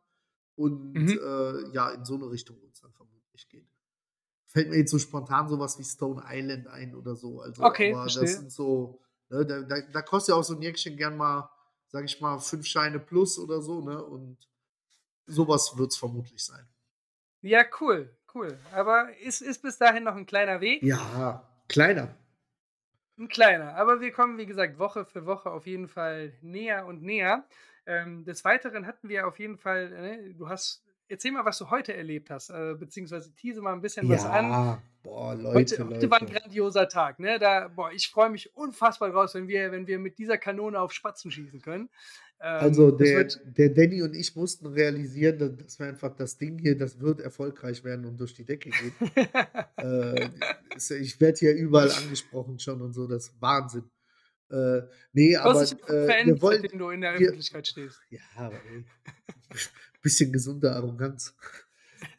[0.56, 1.22] Und, Mhm.
[1.22, 3.70] äh, ja, in so 'ne Richtung wird's dann vermutlich gehen.
[4.48, 7.96] Fällt mir jetzt so spontan so was wie Stone Island ein oder so, also Okay,
[7.96, 8.38] aber das verstehe.
[8.38, 11.50] sind so ne, da da da kostet ja auch so 'n Jäckchen gern mal,
[11.90, 14.50] sage ich mal, 5 Scheine plus oder so, ne, und
[15.28, 16.68] so was wird's vermutlich sein.
[17.44, 18.64] Ja, cool, cool.
[18.70, 20.84] Aber ist ist bis dahin noch 'n kleiner Weg.
[20.84, 22.16] Ja, kleiner.
[23.22, 27.04] 'N kleiner, aber wir kommen, wie gesagt, Woche für Woche auf jeden Fall näher und
[27.04, 27.48] näher.
[27.86, 31.70] Ähm, des Weiteren hatten wir auf jeden Fall, ne du hast erzähl mal, was du
[31.70, 34.56] heute erlebt hast, äh, beziehungsweise tease mal 'n bisschen was an.
[34.56, 36.34] Ja, boah, Leute, Heute heute war 'n Leute.
[36.34, 37.38] grandioser Tag, ne?
[37.38, 40.94] Da boah, ich freue mich unfassbar draus, wenn wir wenn wir mit dieser Kanone auf
[40.94, 41.90] Spatzen schießen können.
[42.58, 46.38] Also, Ähm, das der der Danny und ich mussten realisieren, da dass wir einfach das
[46.38, 48.96] Ding hier, das wird erfolgreich werden und durch die Decke gehen.
[49.78, 50.30] Äh,
[51.00, 53.90] ich werde hier überall angesprochen schon und so, das ist Wahnsinn.
[54.50, 54.82] Äh,
[55.14, 58.00] ne, Du hast aber, äh, wir verändert, wollen du in der wir Öffentlichkeit stehst.
[58.10, 58.86] ja, aber ey,
[60.02, 61.36] bisschen gesunde Arroganz.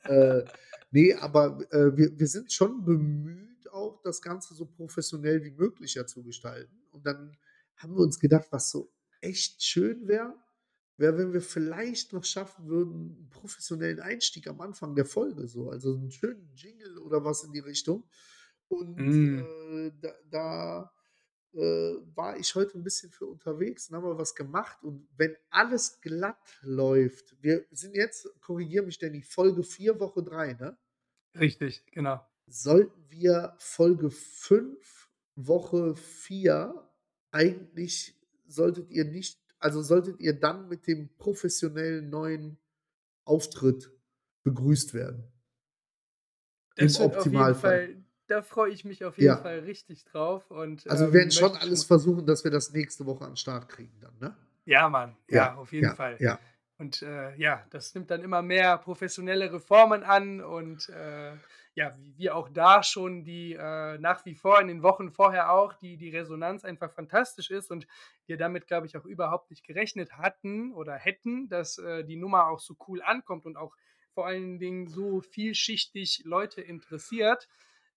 [0.05, 0.43] Äh,
[0.91, 5.95] ne, aber, äh, wir wir sind schon bemüht, auch das Ganze so professionell wie möglich
[5.95, 6.83] ja zu gestalten.
[6.91, 7.37] Und dann
[7.77, 8.91] haben wir uns gedacht, was so
[9.23, 10.37] echt schön wäre,
[10.99, 15.71] wäre, wenn wir vielleicht noch schaffen würden, 'n professionellen Einstieg am Anfang der Folge so,
[15.71, 18.09] also 'n schönen Jingle oder was in die Richtung.
[18.69, 19.53] Und, Mhm.
[19.53, 20.93] äh, da da,
[21.55, 21.61] äh,
[22.17, 24.83] war ich heute 'n bisschen für unterwegs und haben wir was gemacht.
[24.85, 30.55] Und wenn alles glatt läuft wir sind jetzt, korrigiere mich, Danny, Folge 4, Woche 3,
[30.55, 30.79] ne?
[31.35, 32.27] Richtig, genau.
[32.49, 36.91] Sollten wir Folge 5, Woche 4
[37.31, 38.22] eigentlich
[38.53, 42.59] solltet ihr nicht also, solltet ihr dann mit dem professionellen neuen
[43.25, 43.93] Auftritt
[44.43, 45.33] begrüßt werden.
[46.75, 47.87] Im Das jeden Optimalfall.
[47.87, 49.37] Fall da freue ich mich auf jeden Ja.
[49.37, 53.05] Fall richtig drauf und, Also, wir werden ähm, schon alles versuchen, dass wir das nächste
[53.05, 54.37] Woche an Start kriegen dann, ne?
[54.65, 56.17] Ja, Mann, Ja, ja, auf jeden ja, Fall.
[56.19, 56.39] ja.
[56.79, 61.33] Und, äh, ja, das nimmt dann immer mehr professionellere Formen an und, äh,
[61.75, 65.53] ja, wie wir auch da schon die, äh nach wie vor in den Wochen vorher
[65.53, 67.87] auch die die Resonanz einfach fantastisch ist und
[68.27, 72.49] wir damit, glaube ich, auch überhaupt nicht gerechnet hatten oder hätten, dass, äh, die Nummer
[72.49, 73.75] auch so cool ankommt und auch
[74.13, 77.49] vor allen Dingen so vielschichtig Leute interessiert.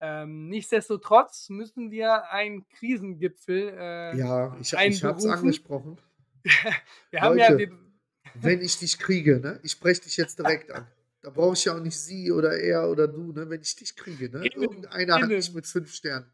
[0.02, 5.98] Ähm, nichtsdestotrotz müssen wir einen Krisengipfel, äh, Ja, ich ich hatte es angesprochen.
[7.12, 7.78] Wir haben ja wir Leute,
[8.36, 9.60] wenn ich dich kriege, ne?
[9.64, 10.86] Ich spreche dich jetzt direkt an.
[11.26, 13.50] Da brauche ich ja auch nicht sie oder er oder du, ne?
[13.50, 14.46] Wenn ich dich kriege, ne?
[14.54, 15.56] Irgendeiner hat innen.
[15.56, 16.32] mit 5 Sternen.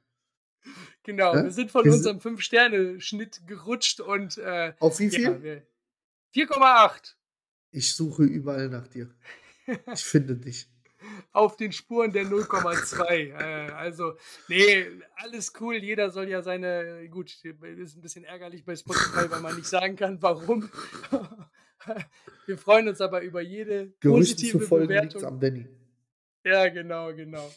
[1.04, 1.52] Genau, wir Ne?
[1.52, 5.42] sind von Wir unserem 5-Sterne-Schnitt gerutscht und, äh, Auf wie ja, viel?
[5.42, 5.66] wir
[6.34, 7.16] 4,8.
[7.72, 9.10] Ich suche überall nach dir.
[9.94, 10.68] Ich finde dich.
[11.32, 13.32] Auf den Spuren der 0,2.
[13.32, 14.18] Äh, also,
[14.50, 15.78] ne, alles cool.
[15.78, 19.96] Jeder soll ja seine gut, ist 'n bisschen ärgerlich bei Spotify, weil man nicht sagen
[19.96, 20.70] kann, warum.
[22.46, 25.24] Wir freuen uns aber über jede Gerüchten positive zufolge Bewertung.
[25.26, 25.68] am Danny.
[26.44, 27.50] Ja, genau, genau.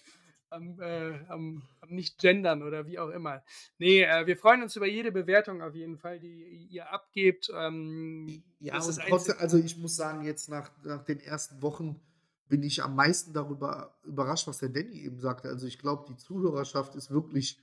[0.50, 3.42] Am, äh am am Nicht-Gendern oder wie auch immer.
[3.78, 7.50] Ne, äh, wir freuen uns über jede Bewertung auf jeden Fall, die ihr abgebt.
[7.54, 12.00] Ähm, Ja, das ist trotzdem also, ich muss sagen, jetzt nach nach den ersten Wochen
[12.48, 15.48] bin ich am meisten darüber überrascht, was der Danny eben sagte.
[15.48, 17.58] Also, ich glaube, die Zuhörerschaft ist wirklich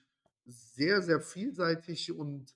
[0.45, 2.53] sehr, sehr vielseitig und,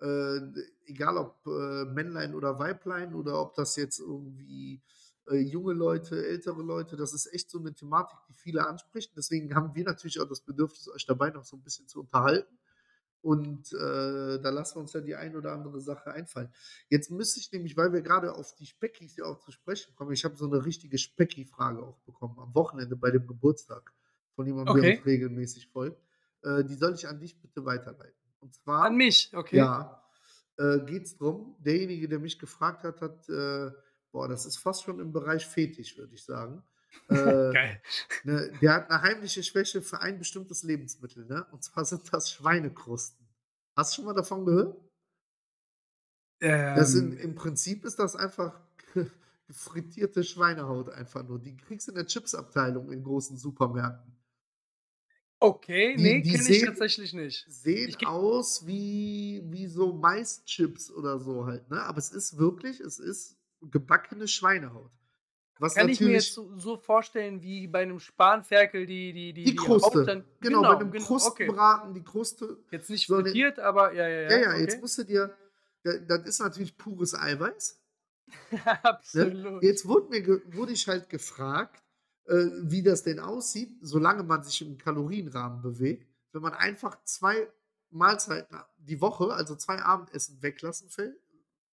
[0.00, 0.40] äh,
[0.86, 4.82] egal ob, äh, Männlein oder Weiblein oder ob das jetzt irgendwie,
[5.28, 9.16] äh, junge Leute, ältere Leute, das ist echt so eine Thematik, die viele anspricht.
[9.16, 12.58] Deswegen haben wir natürlich auch das Bedürfnis, euch dabei noch so ein bisschen zu unterhalten.
[13.20, 16.52] Und, äh, da lassen wir uns ja die ein oder andere Sache einfallen.
[16.88, 20.12] Jetzt müsste ich nämlich, weil wir gerade auf die Speckis ja auch zu sprechen kommen
[20.12, 23.92] ich habe so eine richtige Specki-Frage auch bekommen am Wochenende bei dem Geburtstag
[24.36, 25.04] von jemandem, der uns Okay.
[25.04, 26.00] regelmäßig folgt.
[26.42, 28.17] Äh, die soll ich an dich bitte weiterleiten.
[28.42, 29.70] Und An zwar mich, okay.
[29.70, 30.02] ja,
[30.58, 33.70] äh, geht's drum, derjenige, der mich gefragt hat, hat, äh
[34.12, 36.64] boah, das ist fast schon im Bereich Fetisch, würde ich sagen.
[37.08, 37.80] Äh, Geil.
[38.22, 41.46] ne, der hat 'ne heimliche Schwäche für ein bestimmtes Lebensmittel, ne?
[41.52, 43.28] Und zwar sind das Schweinekrusten.
[43.76, 44.78] Hast du schon mal davon gehört?
[46.72, 48.60] Das sind Ähm im Prinzip ist das einfach
[49.50, 51.38] frittierte Schweinehaut einfach nur.
[51.38, 54.17] Die kriegst du in der Chipsabteilung in großen Supermärkten.
[55.42, 57.48] Okay, Die ne, die kenne ich tatsächlich nicht.
[57.50, 61.82] sehen aus wie wie so Maischips oder so halt, ne?
[61.84, 64.92] Aber es ist wirklich es ist gebackene Schweinehaut.
[65.58, 69.54] Was Kann ich mir jetzt so so vorstellen wie bei 'nem Spanferkel die die die
[69.54, 70.00] Die Kruste.
[70.04, 71.58] dann Genau, bei genau, 'nem genau, okay.
[71.58, 74.82] Krustenbraten, die Kruste Jetzt nicht frittiert, aber ja, ja, ja, ja, ja, jetzt okay.
[74.82, 75.36] musst du dir
[75.84, 77.80] da das ist natürlich pures Eiweiß.
[79.14, 79.32] Ne?
[79.32, 79.68] Absolut.
[79.68, 81.82] Jetzt wurde mir wurde ich halt gefragt,
[82.28, 87.50] äh, wie das denn aussieht, solange man sich im Kalorienrahmen bewegt, wenn man einfach 2
[87.90, 91.18] Mahlzeiten die Woche, also 2 Abendessen weglassen fäll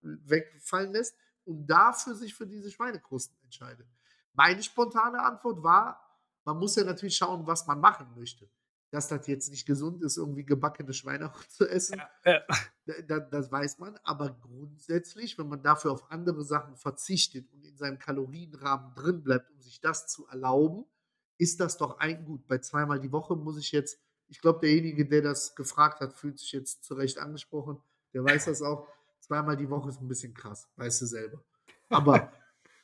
[0.05, 1.15] wegfallen lässt
[1.45, 3.87] und dafür sich für diese Schweinekrusten entscheidet.
[4.33, 5.99] Meine spontane Antwort war,
[6.43, 8.49] man muss ja natürlich schauen, was man machen möchte.
[8.95, 12.41] Dass das jetzt nicht gesund ist, irgendwie gebackene Schweinehaut zu essen, Ja, ja.
[12.87, 17.65] d da das weiß man, aber grundsätzlich, wenn man dafür auf andere Sachen verzichtet und
[17.65, 20.85] in seinem Kalorienrahmen drin bleibt, um sich das zu erlauben,
[21.37, 25.05] ist das doch ein gut, bei zweimal die Woche muss ich jetzt ich glaube, derjenige,
[25.07, 27.77] der das gefragt hat, fühlt sich jetzt zu Recht angesprochen.
[28.13, 28.87] Der weiß das auch.
[29.19, 31.43] Zweimal die Woche ist 'n bisschen krass, weißt du selber.
[31.89, 32.31] Aber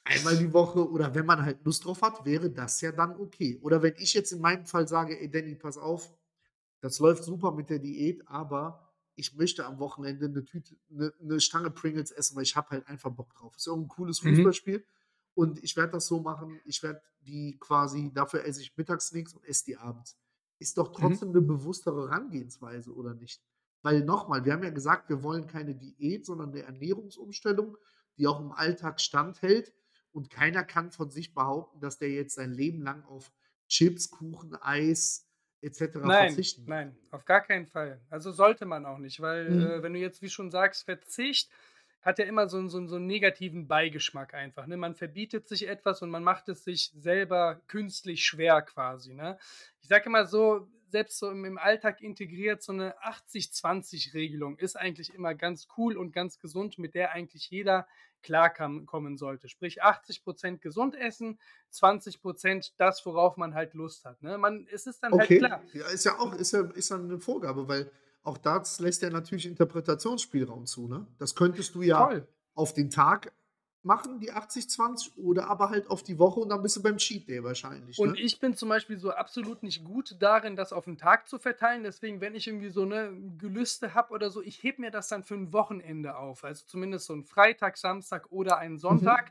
[0.04, 3.60] einmal die Woche oder wenn man halt Lust drauf hat, wäre das ja dann okay.
[3.62, 6.14] Oder wenn ich jetzt in meinem Fall sage: „Ey Danny, pass auf,
[6.82, 11.40] das läuft super mit der Diät, aber ich möchte am Wochenende 'ne Tüte 'ne 'ne
[11.42, 13.56] Stange Pringles essen, weil ich habe halt einfach Bock drauf.
[13.58, 14.52] Ist irgend 'n cooles Mhm.
[14.62, 14.86] Fußballspiel
[15.36, 19.34] und ich werde das so machen, ich werde die quasi dafür esse ich mittags nix
[19.36, 20.18] und esse die abends.“
[20.60, 21.22] Ist doch Mhm.
[21.22, 23.42] trotzdem 'ne bewusstere Herangehensweise, oder nicht?
[23.84, 27.78] Weil noch mal, wir haben ja gesagt, wir wollen keine Diät, sondern 'ne Ernährungsumstellung,
[28.18, 29.74] die auch im Alltag standhält
[30.14, 33.32] und keiner kann von sich behaupten, dass der jetzt sein Leben lang auf
[33.70, 35.28] Chips, Kuchen, Eis
[35.62, 38.02] et cetera Nein, verzichten nein, auf gar keinen Fall.
[38.10, 39.74] Also, sollte man auch nicht, weil, Mhm.
[39.80, 41.52] äh, wenn du jetzt, wie schon sagst, Verzicht
[42.02, 44.76] hat ja immer so so so 'n negativen Beigeschmack einfach, ne?
[44.78, 49.38] Man verbietet sich etwas und man macht es sich selber künstlich schwer quasi, ne?
[49.82, 54.76] Ich sage immer so, selbst so im im Alltag integriert, so 'ne 80/20 Regelung ist
[54.76, 57.88] eigentlich immer ganz cool und ganz gesund, mit der eigentlich jeder
[58.24, 59.50] klarkam kommen sollte.
[59.50, 61.40] Sprich 80 % gesund essen,
[61.72, 64.38] 20 % das, worauf man halt Lust hat, ne?
[64.38, 66.98] Man es ist dann halt Okay, klar ja, ist ja auch ist ja ist ja
[66.98, 67.92] 'ne Vorgabe, weil
[68.24, 71.06] auch das lässt ja natürlich Interpretationsspielraum zu, ne?
[71.18, 72.28] Das könntest du ja Voll.
[72.56, 73.34] auf den Tag
[73.84, 77.28] machen, die 80/20 oder aber halt auf die Woche und dann bist du beim Cheat
[77.28, 78.18] Day wahrscheinlich, Und ne?
[78.18, 81.84] ich bin zum Beispiel so absolut nicht gut darin, das auf 'n Tag zu verteilen.
[81.84, 85.24] Deswegen, wenn ich irgendwie so, ne, Gelüste habe oder so, ich hebe mir das dann
[85.24, 86.44] für 'n Wochenende auf.
[86.46, 89.22] Also, zumindest so 'n Freitag, Samstag oder einen Mhm.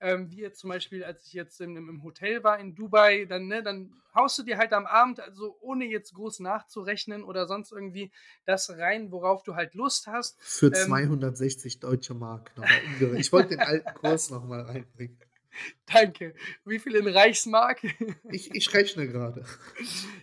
[0.00, 3.48] Ähm, wie jetzt zum Beispiel, als ich jetzt im im Hotel war in Dubai, dann
[3.48, 7.72] ne, dann haust du dir halt am Abend, also, ohne jetzt groß nachzurechnen oder sonst
[7.72, 8.10] irgendwie,
[8.44, 10.36] das rein, worauf du halt Lust hast.
[10.40, 13.20] Für Ähm 260 Deutsche Mark noch mal umgerechnet.
[13.20, 15.18] Ich wollte den alten Kurs noch mal reinbringen.
[15.86, 16.34] Danke.
[16.64, 17.80] Wie viel in Reichsmark?
[18.30, 19.44] Ich ich rechne grade.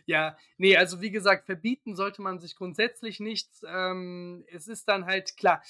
[0.05, 3.63] Ja, ne, also, wie gesagt, verbieten sollte man sich grundsätzlich nichts.
[3.67, 5.61] Ähm, es ist dann halt klar,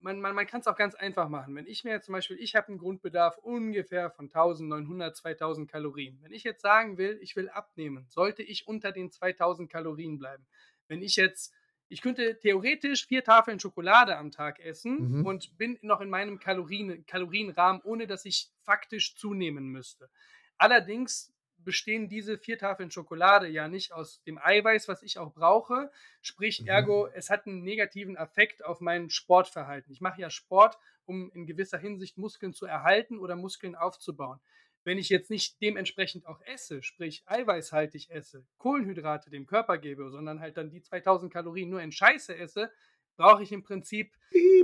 [0.00, 1.54] man man man kann's auch ganz einfach machen.
[1.56, 6.18] Wenn ich mir jetzt zum Beispiel ich habe 'n Grundbedarf ungefähr von 1.900, 2.000 Kalorien.
[6.22, 10.46] Wenn ich jetzt sagen will, ich will abnehmen, sollte ich unter den 2.000 Kalorien bleiben.
[10.88, 11.54] Wenn ich jetzt
[11.90, 15.22] ich könnte theoretisch 4 Tafeln Schokolade am Tag essen Mhm.
[15.22, 20.10] und bin noch in meinem Kalorien Kalorienrahmen, ohne dass ich faktisch zunehmen müsste.
[20.58, 21.32] Allerdings
[21.64, 25.90] bestehen diese 4 Tafeln Schokolade ja nicht aus dem Eiweiß, was ich auch brauche.
[26.22, 26.68] Sprich, Mhm.
[26.68, 29.92] ergo, es hat 'n negativen Affekt auf mein Sportverhalten.
[29.92, 34.40] Ich mache ja Sport, um in gewisser Hinsicht Muskeln zu erhalten oder Muskeln aufzubauen.
[34.84, 40.40] Wenn ich jetzt nicht dementsprechend auch esse, sprich eiweißhaltig esse, Kohlenhydrate dem Körper gebe, sondern
[40.40, 42.70] halt dann die 2.000 Kalorien nur in Scheiße esse,
[43.16, 44.14] brauche ich im Prinzip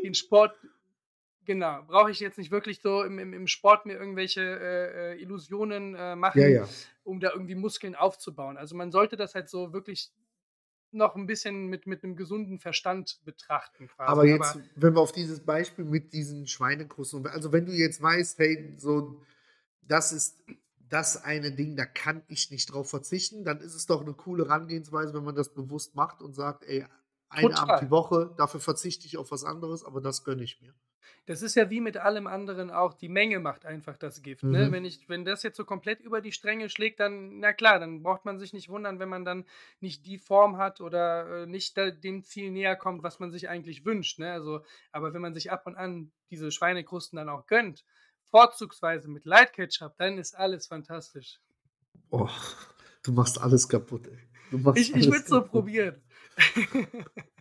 [0.02, 0.14] den.
[0.14, 0.56] Sport
[1.46, 5.20] Genau, brauche ich jetzt nicht wirklich so im im im Sport mir irgendwelche, äh, äh,
[5.22, 6.74] Illusionen, äh, Ja, machen, ja.
[7.02, 8.56] um da irgendwie Muskeln aufzubauen.
[8.56, 10.10] Also, man sollte das halt so wirklich
[10.92, 15.00] noch 'n bisschen mit mit 'nem gesunden Verstand betrachten Aber quasi, jetzt, aber wenn wir
[15.00, 19.22] auf dieses Beispiel mit diesen Schweinekost und also, wenn du jetzt weißt: „Hey, so
[19.82, 20.40] das ist
[20.78, 24.44] das eine Ding, da kann ich nicht drauf verzichten“, dann ist es doch 'ne coole
[24.46, 26.86] Herangehensweise, wenn man das bewusst macht und sagt: „Ey,
[27.30, 27.90] einen Abend die.
[27.90, 30.74] Woche, dafür verzichte ich auf was anderes, aber das gönne ich mir.“
[31.26, 34.68] Das ist ja wie mit allem anderen auch, die Menge macht einfach das Gift, ne?
[34.68, 34.72] Mhm.
[34.72, 38.02] Wenn ich wenn das jetzt so komplett über die Stränge schlägt, dann na klar, dann
[38.02, 39.44] braucht man sich nicht wundern, wenn man dann
[39.80, 43.48] nicht die Form hat oder, äh, nicht da dem Ziel näher kommt, was man sich
[43.48, 44.32] eigentlich wünscht, ne?
[44.32, 47.84] Also, aber wenn man sich ab und an diese Schweinekrusten dann auch gönnt,
[48.24, 51.40] vorzugsweise mit Light Ketchup, dann ist alles fantastisch.
[52.10, 52.28] Oh,
[53.02, 54.18] du machst alles kaputt, ey.
[54.50, 56.02] Du machst Ich ich würde es so probieren.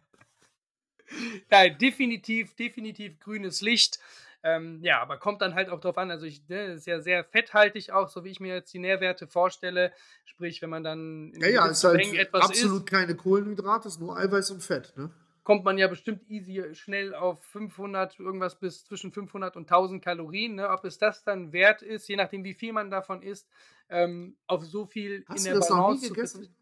[1.50, 4.00] Nein, definitiv definitiv grünes Licht.
[4.46, 6.12] Ähm, ja, aber kommt dann halt auch drauf an.
[6.12, 9.26] Also, ich ne, ist ja sehr fetthaltig auch, so wie ich mir jetzt die Nährwerte
[9.26, 9.94] vorstelle.
[10.26, 13.88] Sprich, wenn man dann Ja, in ja, ist gewissen halt etwas isst absolut keine Kohlenhydrate,
[13.88, 15.12] ist nur Eiweiß und Fett, ne?
[15.44, 20.56] kommt man ja bestimmt easy schnell auf 500 irgendwas bis zwischen 500 und 1.000 Kalorien,
[20.56, 20.70] ne?
[20.70, 23.50] Ob es das dann wert ist, je nachdem, wie viel man davon isst,
[23.90, 26.56] ähm, auf so viel in Hast du der Balance zu gegessen?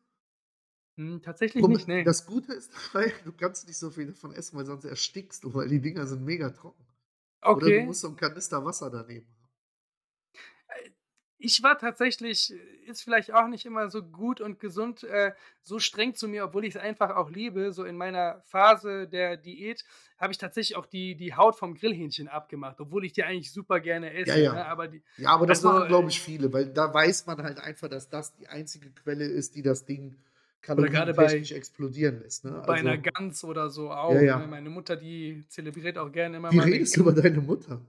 [0.97, 2.09] Hm, tatsächlich Probi nicht, ne.
[2.09, 5.53] das Gute ist dabei, du kannst nicht so viel davon essen, weil sonst erstickst du,
[5.53, 6.85] weil die Dinger sind mega trocken.
[7.51, 7.81] Oder du Okay.
[7.81, 9.49] musst so 'n Kanister Wasser daneben haben.
[10.69, 10.89] Äh,
[11.43, 12.51] ich war tatsächlich
[12.85, 16.65] ist vielleicht auch nicht immer so gut und gesund, äh, so streng zu mir, obwohl
[16.65, 17.71] ich's einfach auch liebe.
[17.71, 19.83] So in meiner Phase der Diät
[20.19, 23.79] habe ich tatsächlich auch die die Haut vom Grillhähnchen abgemacht, obwohl ich die eigentlich super
[23.79, 24.65] gerne Ja, esse, ne?
[24.65, 24.67] ja.
[24.67, 27.41] Aber die Ja, aber das also, machen, glaube äh ich, viele, weil da weiß man
[27.43, 30.17] halt einfach, dass das die einzige Quelle ist, die das Ding
[30.61, 32.61] kalorientechnisch explodieren lässt, ne?
[32.67, 34.45] bei 'ner Also Gans oder so Ja, auch, ne?
[34.45, 34.47] ja.
[34.47, 37.81] Meine Mutter, die zelebriert auch gerne immer Wie mal 'ne redest du über deine Mutter?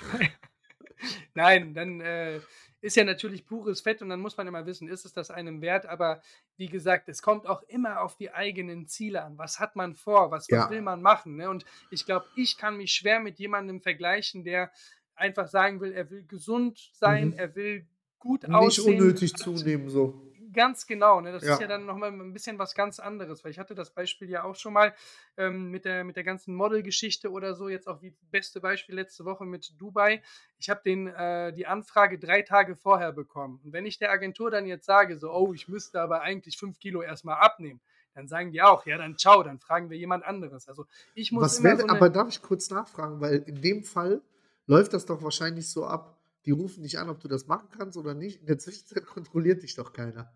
[1.34, 2.42] Nein, dann, äh,
[2.80, 5.62] ist ja natürlich pures Fett und dann muss man immer wissen, ist es das einem
[5.62, 5.86] wert?
[5.86, 6.22] Aber
[6.56, 9.38] wie gesagt, es kommt auch immer auf die eigenen Ziele an.
[9.38, 10.30] Was hat man vor?
[10.30, 10.82] Was was will Ja.
[10.82, 11.50] man machen, ne?
[11.50, 14.72] Und ich glaube, ich kann mich schwer mit jemandem vergleichen, der
[15.14, 17.34] einfach sagen will, er will gesund sein, Mhm.
[17.34, 20.33] er will gut Nicht aussehen, unnötig hat zunehmen so.
[20.54, 21.32] Ganz genau, ne?
[21.32, 21.68] Das ist ja Ja.
[21.68, 24.54] dann noch mal 'n bisschen was ganz anderes, weil ich hatte das Beispiel ja auch
[24.56, 24.94] schon mal,
[25.36, 29.24] ähm, mit der mit der ganzen Modelgeschichte oder so, jetzt auch wie beste Beispiel letzte
[29.26, 30.22] Woche mit Dubai.
[30.58, 33.60] Ich habe den äh, die Anfrage 3 Tage vorher bekommen.
[33.64, 36.78] Und wenn ich der Agentur dann jetzt sage, so: „Oh, ich müsste aber eigentlich 5
[36.78, 37.80] Kilo erst mal abnehmen“,
[38.14, 41.50] dann sagen die auch: „Ja, dann tschau, dann fragen wir jemand anderes.“ Also, ich muss
[41.50, 44.22] Was immer wäre so aber darf ich kurz nachfragen, weil in dem Fall
[44.66, 47.96] läuft das doch wahrscheinlich so ab, die rufen dich an, ob du das machen kannst
[47.98, 48.40] oder nicht.
[48.40, 50.32] In der Zwischenzeit kontrolliert dich doch keiner.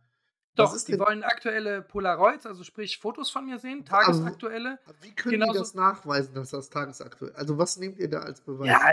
[0.58, 4.38] Doch, ist die denn wollen aktuelle Polaroids, also sprich Fotos von mir sehen, W aber
[4.42, 8.20] tagesaktuelle, wie können die genauso das nachweisen, dass das tagesaktuell also, was nehmt ihr da
[8.20, 8.68] als Beweis?
[8.70, 8.92] Ja,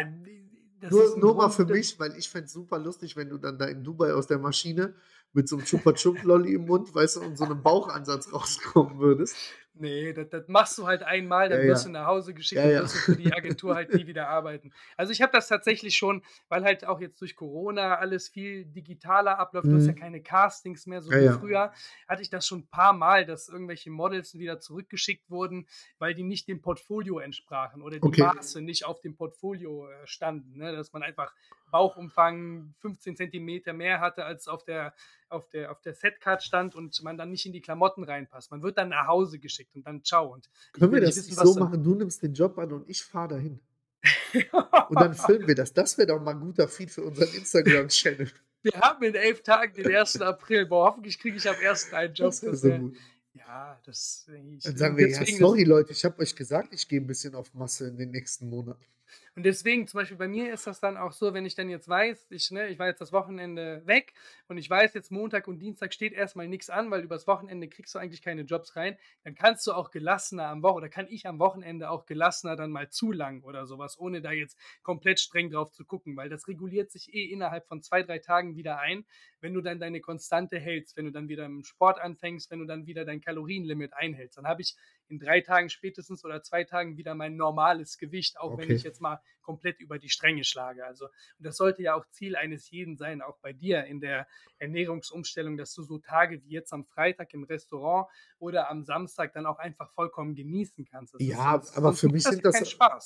[0.79, 3.37] das ist Nur nur mal für mich, weil ich fände es super lustig, wenn du
[3.39, 4.95] dann da in Dubai aus der Maschine
[5.33, 8.99] mit so 'nem Chupa Chup Lolli im Mund, weißt du, und so 'nem Bauchansatz rauskommen
[8.99, 9.39] würdest.
[9.77, 11.89] Ne, das das machst du halt einmal, Ja, dann wirst du ja.
[11.89, 12.81] nach Hause geschickt Ja, und ja.
[12.81, 14.71] wirst du für die Agentur halt nie wieder arbeiten.
[14.95, 19.37] Also, ich habe das tatsächlich schon, weil halt auch jetzt durch Corona alles viel digitaler
[19.37, 19.73] abläuft.
[19.73, 19.93] Du hast ja Mhm.
[19.93, 21.39] keine Castings mehr, so Ja, wie ja.
[21.39, 21.73] früher.
[22.07, 26.61] Hatte ich das schon paarmal, dass irgendwelche Models wieder zurückgeschickt wurden, weil die nicht dem
[26.61, 28.31] Portfolio entsprachen oder die Okay.
[28.31, 30.71] Maße nicht auf dem Portfolio, äh, standen, ne?
[30.73, 31.33] Dass man einfach
[31.69, 34.93] Bauchumfang 15 Zentimeter mehr hatte, als auf der
[35.35, 38.51] auf der auf der Setcard stand und man dann nicht in die Klamotten reinpasst.
[38.51, 40.31] Man wird dann nach Hause geschickt und dann tschau.
[40.33, 43.29] Und Können wir das wissen, so machen, du nimmst den Job an und ich fahre
[43.29, 43.59] dahin?
[44.89, 45.73] Und dann filmen wir das.
[45.73, 48.29] Das wäre doch mal 'n guter Feed für unseren Instagram-Channel.
[48.63, 50.25] Wir haben in 11 Tagen den 1.
[50.25, 50.65] April.
[50.65, 51.93] Boah, hoffentlich kriege ich am 1.
[51.93, 52.37] einen Job.
[52.37, 52.97] Das Das so gut.
[53.33, 56.99] ja, das ich Dann sagen wir: „Ja, sorry Leute, ich habe euch gesagt, ich gehe
[56.99, 58.83] 'n bisschen auf Masse in den nächsten Monaten.“
[59.35, 61.87] Und deswegen zum Beispiel bei mir ist das dann auch so, wenn ich dann jetzt
[61.89, 64.13] weiß, ich ne, ich war jetzt das Wochenende weg
[64.47, 67.67] und ich weiß jetzt, Montag und Dienstag steht erst mal nix an, weil übers Wochenende
[67.67, 68.97] kriegst du eigentlich keine Jobs rein.
[69.23, 72.71] Dann kannst du auch gelassener am Woche oder kann ich am Wochenende auch gelassener dann
[72.71, 76.47] mal zulangen oder so was, ohne da jetzt komplett streng drauf zu gucken, weil das
[76.47, 79.05] reguliert sich eh innerhalb von 2, 3 Tagen wieder ein,
[79.41, 82.65] wenn du dann deine Konstante hältst, wenn du dann wieder im Sport anfängst, wenn du
[82.65, 84.37] dann wieder dein Kalorienlimit einhältst.
[84.37, 84.75] Dann habe ich
[85.09, 88.83] in 3 Tagen spätestens oder 2 Tagen wieder mein normales Gewicht, auch wenn ich Okay.
[88.83, 90.85] jetzt mal komplett über die Stränge schlage.
[90.85, 91.11] Also, und
[91.45, 94.27] das sollte ja auch Ziel eines jeden sein, auch bei dir in der
[94.57, 98.07] Ernährungsumstellung, dass du so Tage wie jetzt am Freitag im Restaurant
[98.39, 101.13] oder am Samstag dann auch einfach vollkommen genießen kannst.
[101.13, 102.61] Das ist Ja, sonst aber für mich sind das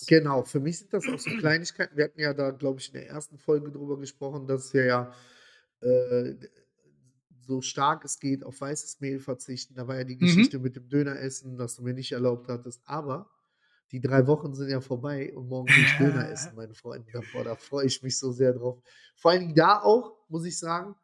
[0.07, 1.95] genau, für mich sind das auch so Kleinigkeiten.
[1.95, 3.37] Wir hatten ja da, glaube ich, in der 1.
[3.37, 5.13] Folge drüber gesprochen, dass wir ja,
[5.81, 6.35] äh,
[7.49, 9.73] so stark es geht auf weißes Mehl verzichten.
[9.75, 10.19] Da war ja die Mhm.
[10.19, 12.81] Geschichte mit dem Döneressen, das du mir nicht erlaubt hattest.
[12.85, 13.29] Aber
[13.91, 17.11] die drei Wochen sind ja vorbei und morgen gehe ich Döner essen, meine Freunde.
[17.33, 18.79] Boah, da freue ich mich so sehr drauf.
[19.17, 20.95] Vor allen Dingen da auch, muss ich sagen,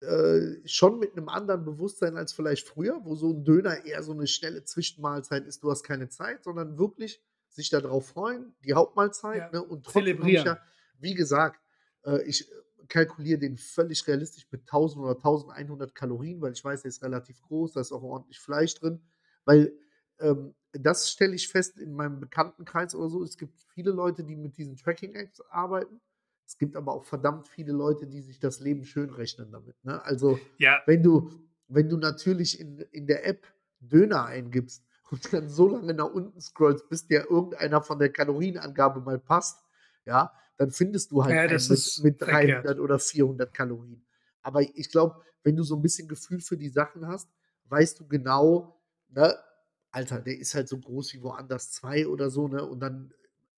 [0.00, 4.12] äh, schon mit einem anderen Bewusstsein als vielleicht früher, wo so ein Döner eher so
[4.12, 9.52] eine schnelle Zwischenmahlzeit ist, du hast keine Zeit, sondern wirklich sich darauf freuen, die Hauptmahlzeit,
[9.52, 9.62] Ja, ne?
[9.62, 10.46] Und trotzdem zelebrieren.
[10.46, 10.58] ja,
[10.98, 11.60] wie gesagt,
[12.04, 12.50] äh, ich
[12.88, 17.40] kalkuliere den völlig realistisch mit 1000 oder 1100 Kalorien, weil ich weiß, der ist relativ
[17.42, 19.00] groß, da ist auch ordentlich Fleisch drin,
[19.44, 19.72] weil
[20.18, 23.22] ähm, das stelle ich fest in meinem Bekanntenkreis oder so.
[23.22, 26.00] Es gibt viele Leute, die mit diesen Tracking-Apps arbeiten.
[26.46, 29.76] Es gibt aber auch verdammt viele Leute, die sich das Leben schön rechnen damit.
[29.84, 30.02] Ne?
[30.04, 31.30] Also, Ja, wenn du,
[31.68, 33.46] wenn du natürlich in, in der App
[33.80, 39.00] Döner eingibst und dann so lange nach unten scrollst, bis dir irgendeiner von der Kalorienangabe
[39.00, 39.64] mal passt,
[40.06, 42.64] ja, dann findest du halt Ja, mit, mit verkehrt.
[42.66, 44.04] 300 oder 400 Kalorien.
[44.42, 47.30] Aber ich glaube, wenn du so ein bisschen Gefühl für die Sachen hast,
[47.70, 49.34] weißt du genau, ne,
[49.90, 52.62] Alter, der ist halt so groß wie woanders zwei oder so, ne?
[52.62, 53.10] Und dann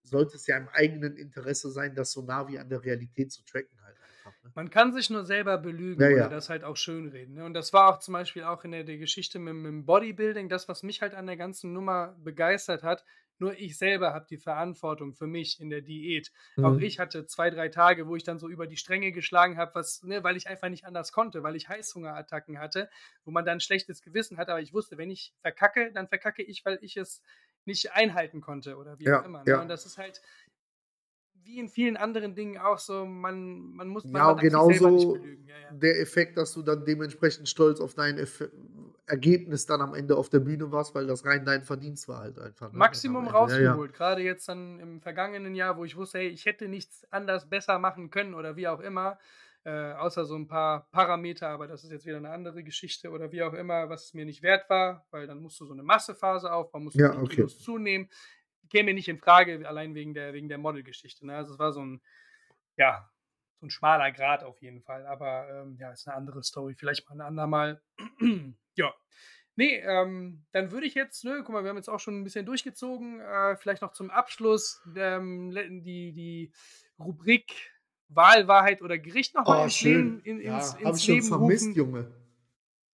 [0.04, 3.44] sollte es ja im eigenen Interesse sein, das so nah wie an der Realität zu
[3.44, 4.40] tracken halt einfach.
[4.44, 4.52] Ne?
[4.54, 6.28] Man kann sich nur selber belügen Ja, oder ja.
[6.28, 7.34] das halt auch schönreden.
[7.34, 7.44] Ne?
[7.44, 10.48] Und das war auch zum Beispiel auch in der, der Geschichte mit, mit dem Bodybuilding,
[10.48, 13.04] das, was mich halt an der ganzen Nummer begeistert hat.
[13.42, 16.30] Nur ich selber habe die Verantwortung für mich in der Diät.
[16.60, 16.82] Auch Mhm.
[16.82, 20.04] ich hatte zwei, drei Tage, wo ich dann so über die Stränge geschlagen habe, was,
[20.04, 22.88] ne, weil ich einfach nicht anders konnte, weil ich Heißhungerattacken hatte,
[23.24, 24.48] wo man dann ein schlechtes Gewissen hat.
[24.48, 27.20] Aber ich wusste, wenn ich verkacke, dann verkacke ich, weil ich es
[27.64, 29.44] nicht einhalten konnte oder wie auch Ja, immer.
[29.44, 29.50] Ne?
[29.50, 29.60] ja.
[29.60, 30.20] Und das ist halt
[31.34, 34.28] wie in vielen anderen Dingen auch so, man, man muss man, Ja,
[34.64, 35.46] selber nicht genauso belügen.
[35.46, 35.70] Ja, ja.
[35.70, 38.44] der Effekt, dass du dann dementsprechend stolz auf dein Eff
[39.12, 42.38] Ergebnis dann am Ende auf der Bühne warst, weil das rein dein Verdienst war halt
[42.38, 42.72] einfach.
[42.72, 42.78] Ne?
[42.78, 43.56] Maximum am Ende.
[43.56, 43.68] Ja, ja.
[43.70, 43.92] rausgeholt.
[43.92, 47.78] Gerade jetzt dann im vergangenen Jahr, wo ich wusste, hey, ich hätte nichts anders besser
[47.78, 49.18] machen können oder wie auch immer.
[49.64, 53.30] Äh, außer so ein paar Parameter, aber das ist jetzt wieder eine andere Geschichte oder
[53.30, 55.84] wie auch immer, was es mir nicht wert war, weil dann musst du so eine
[55.84, 57.34] Massephase aufbauen, musst du Ja, die okay.
[57.36, 58.08] Kilos zunehmen.
[58.70, 61.26] Käme nicht in Frage, allein wegen der, wegen der Modelgeschichte.
[61.26, 61.36] Ne?
[61.36, 62.00] Also es war so ein,
[62.76, 63.08] ja,
[63.62, 65.06] so ein schmaler Grad auf jeden Fall.
[65.06, 66.74] Aber ähm, ja, ist eine andere Story.
[66.74, 67.80] Vielleicht mal ein andermal.
[68.74, 68.92] ja.
[69.54, 72.24] Nee, ähm, dann würde ich jetzt, ne, guck mal, wir haben jetzt auch schon ein
[72.24, 73.20] bisschen durchgezogen.
[73.20, 75.52] Äh, vielleicht noch zum Abschluss ähm,
[75.84, 76.52] die, die
[76.98, 77.54] Rubrik
[78.08, 80.20] Wahl, Wahrheit oder Gericht nochmal Oh, ins schön.
[80.22, 81.76] Leben, in, ja, ins, hab ins ich schon Leben vermisst, rufen.
[81.76, 82.12] Junge.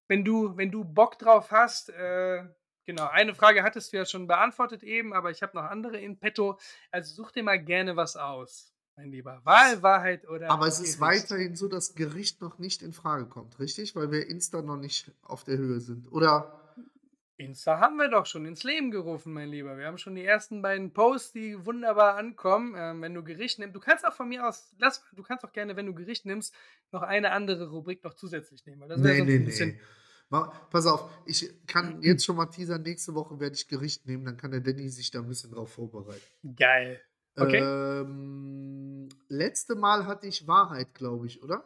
[0.08, 2.44] Wenn du, wenn du Bock drauf hast, äh,
[2.84, 6.18] genau, eine Frage hattest du ja schon beantwortet eben, aber ich habe noch andere in
[6.18, 6.58] petto.
[6.90, 9.40] Also such dir mal gerne was aus, mein Lieber.
[9.44, 13.61] Wahl, Wahrheit oder Aber es ist weiterhin so, dass Gericht noch nicht in Frage kommt,
[13.61, 13.94] richtig?
[13.94, 16.11] Weil wir Insta noch nicht auf der Höhe sind.
[16.11, 16.61] Oder
[17.36, 19.78] Insta haben wir doch schon ins Leben gerufen, mein Lieber.
[19.78, 22.74] Wir haben schon die ersten beiden Posts, die wunderbar ankommen.
[22.76, 25.53] Ähm, wenn du Gericht nimmst, du kannst auch von mir aus, lass, du kannst auch
[25.53, 26.53] gerne, wenn du Gericht nimmst,
[26.90, 28.80] noch eine andere Rubrik noch zusätzlich nehmen.
[28.80, 29.78] Weil das Nee, nee, ein bisschen.
[30.30, 30.40] nee.
[30.70, 34.36] Pass auf, ich kann jetzt schon mal teasern, nächste Woche werde ich Gericht nehmen, dann
[34.36, 36.20] kann der Danny sich da ein bisschen drauf vorbereiten.
[36.57, 37.01] Geil.
[37.41, 37.61] Okay.
[37.61, 41.64] Ähm, letzte Mal hatte ich Wahrheit, glaube ich, oder?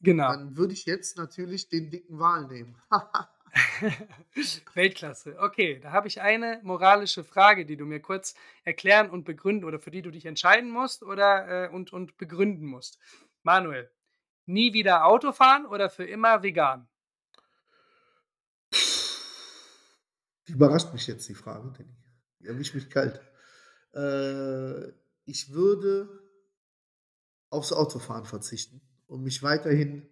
[0.00, 0.30] Genau.
[0.30, 2.76] Dann würde ich jetzt natürlich den dicken Wal nehmen.
[4.74, 5.36] Weltklasse.
[5.38, 9.78] Okay, da habe ich eine moralische Frage, die du mir kurz erklären und begründen oder
[9.78, 12.98] für die du dich entscheiden musst oder äh, und, und begründen musst.
[13.42, 13.90] Manuel,
[14.46, 16.88] nie wieder Auto fahren oder für immer vegan?
[20.46, 21.96] Überrascht mich jetzt, die Frage, Danny.
[22.42, 23.20] Erwischt mich kalt.
[23.92, 24.92] Äh,
[25.30, 26.08] ich würde
[27.50, 30.08] aufs Autofahren verzichten und mich weiterhin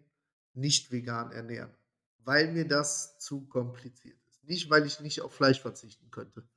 [0.55, 1.75] nicht vegan ernähren,
[2.19, 4.45] weil mir das zu kompliziert ist.
[4.45, 6.49] Nicht, weil ich nicht auf Fleisch verzichten könnte.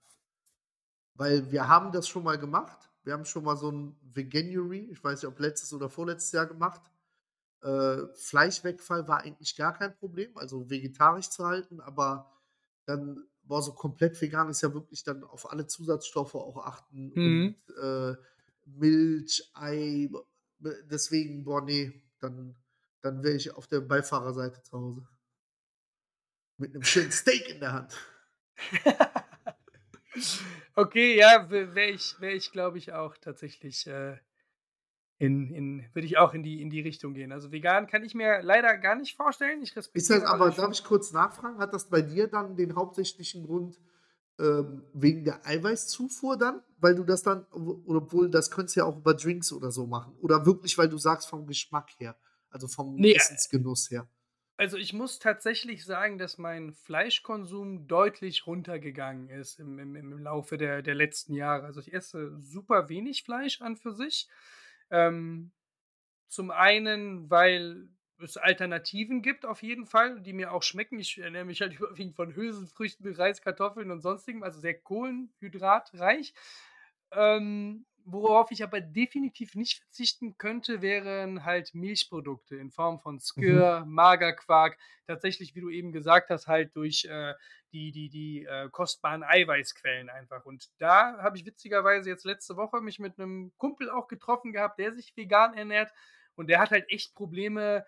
[1.16, 2.90] Weil wir haben das schon mal gemacht.
[3.04, 6.46] Wir haben schon mal so ein Veganuary, ich weiß nicht, ob letztes oder vorletztes Jahr
[6.46, 6.82] gemacht.
[7.62, 12.32] Äh, Fleischwegfall war eigentlich gar kein Problem, also vegetarisch zu halten, aber
[12.86, 17.56] dann war so komplett vegan ist ja wirklich dann auf alle Zusatzstoffe auch achten Mhm.
[17.68, 18.16] und äh,
[18.66, 20.10] Milch, Ei.
[20.60, 22.56] Deswegen, boah, nee, dann,
[23.02, 25.08] dann wäre ich auf der Beifahrerseite zu Hause.
[26.58, 27.98] Mit einem schönen Steak in der Hand.
[30.76, 34.18] okay, ja, wäre ich, wär ich glaube ich, auch tatsächlich äh,
[35.22, 37.32] in, in würde ich auch in die, in die Richtung gehen.
[37.32, 39.62] Also vegan kann ich mir leider gar nicht vorstellen.
[39.62, 42.76] Ich Ist das respektiere aber, darf ich kurz nachfragen, hat das bei dir dann den
[42.76, 43.80] hauptsächlichen Grund
[44.42, 46.62] ähm, wegen der Eiweißzufuhr dann?
[46.78, 50.16] Weil du das dann, obwohl das könntest du ja auch über Drinks oder so machen.
[50.20, 52.18] Oder wirklich, weil du sagst vom Geschmack her,
[52.50, 54.10] also vom Nee, äh, Essensgenuss her.
[54.58, 60.58] Also ich muss tatsächlich sagen, dass mein Fleischkonsum deutlich runtergegangen ist im, im, im Laufe
[60.58, 61.66] der, der letzten Jahre.
[61.66, 64.28] Also ich esse super wenig Fleisch an für sich.
[64.90, 65.52] Ähm,
[66.28, 67.90] zum einen, weil
[68.22, 71.00] es Alternativen gibt auf jeden Fall, die mir auch schmecken.
[71.00, 76.34] Ich ernähre mich halt überwiegend von Hülsenfrüchten Reis, Kartoffeln und Sonstigem, also sehr kohlenhydratreich.
[77.12, 83.62] Ähm, worauf ich aber definitiv nicht verzichten könnte, wären halt Milchprodukte in Form von Mhm.
[83.62, 84.78] Skyr, Magerquark.
[85.06, 87.34] Tatsächlich, wie du eben gesagt hast, halt durch, äh,
[87.74, 90.46] die die die, äh, kostbaren Eiweißquellen einfach.
[90.46, 94.80] Und da habe ich witzigerweise jetzt letzte Woche mich mit 'nem Kumpel auch getroffen gehabt,
[94.80, 95.92] der sich vegan ernährt
[96.42, 97.86] und der hat halt echt Probleme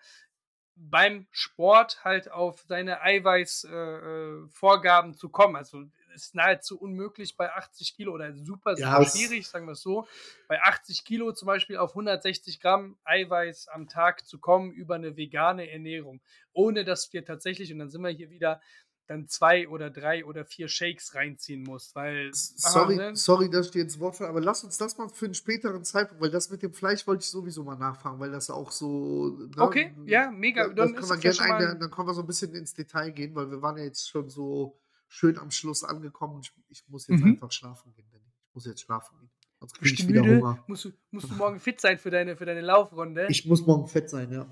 [0.76, 5.54] beim Sport halt auf seine Eiweiß äh, äh, zu kommen.
[5.56, 5.84] Also,
[6.14, 10.06] ist nahezu unmöglich bei 80 Kilo oder super, Ja, super es schwierig, sagen wir's so,
[10.48, 15.16] bei 80 Kilo zum Beispiel auf 160 Gramm Eiweiß am Tag zu kommen über 'ne
[15.16, 18.60] vegane Ernährung, ohne dass dir tatsächlich und dann sind wir hier wieder,
[19.06, 23.10] dann 2 oder 3 oder 4 Shakes reinziehen musst, weil aha, sorry ne?
[23.12, 25.84] sorry, dass ich dir ins Wort falle, aber lass uns das mal für 'n späteren
[25.84, 29.28] Zeitpunkt weil das mit dem Fleisch wollte ich sowieso mal nachfragen, weil das auch so,
[29.58, 30.68] Okay, ne, ja, mega.
[30.78, 33.50] Dann können wir gerne ein dann können wir so 'n bisschen ins Detail gehen, weil
[33.50, 34.78] wir waren ja jetzt schon so
[35.08, 36.40] schön am Schluss angekommen.
[36.42, 37.24] Ich ich muss jetzt Mhm.
[37.24, 38.24] einfach schlafen gehen, Danny.
[38.48, 39.30] Ich muss jetzt schlafen gehen,
[39.60, 40.26] sonst kriege ich wieder müde?
[40.26, 40.64] Hunger.
[40.66, 43.34] Musst du musst du morgen fit sein für deine für deine Laufrunde?
[43.34, 44.46] Ich muss morgen fit sein, ja.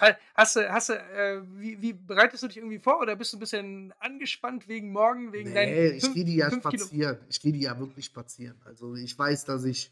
[0.00, 3.32] Ha hast du hast du, äh wie wie bereitest du dich irgendwie vor oder bist
[3.32, 6.68] du 'n bisschen angespannt wegen morgen, wegen deinen Ne, ich 5- gehe die ja 5
[6.68, 7.18] Kilo spazieren.
[7.30, 8.60] Ich gehe die ja wirklich spazieren.
[8.64, 9.90] Also, ich weiß, dass ich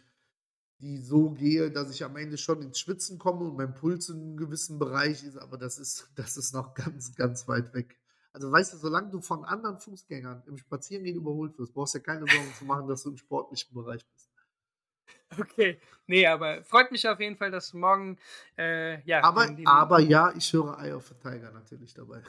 [0.80, 4.18] die so gehe, dass ich am Ende schon ins Schwitzen komme und mein Puls in
[4.20, 7.98] 'nem gewissen Bereich ist, aber das ist das ist noch ganz, ganz weit weg.
[8.32, 12.04] Also, weißt du, solange du von anderen Fußgängern im Spazierengehen überholt wirst, brauchst du dir
[12.04, 14.29] keine Sorgen zu machen, dass du im sportlichen Bereich bist.
[15.38, 15.78] Okay.
[16.06, 18.18] Ne, aber freut mich auf jeden Fall, dass morgen,
[18.58, 22.22] äh, ja, Aber aber ja, ich höre „Eye of the Tiger“ natürlich dabei.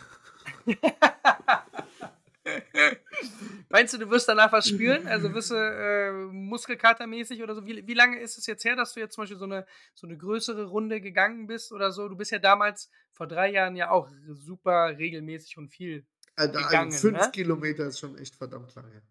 [3.69, 5.07] Meinst du, du wirst danach was spüren?
[5.07, 8.93] Also, wirst du, äh, muskelkatermäßig oder so wie wie lange ist es jetzt her, dass
[8.93, 12.07] du jetzt zum Beispiel so 'ne so 'ne größere Runde gegangen bist oder so?
[12.09, 16.87] Du bist ja damals vor 3 Jahren ja auch super regelmäßig und viel also gegangen,
[16.87, 17.31] 5 ne?
[17.31, 19.01] Kilometer ist schon echt verdammt lang her.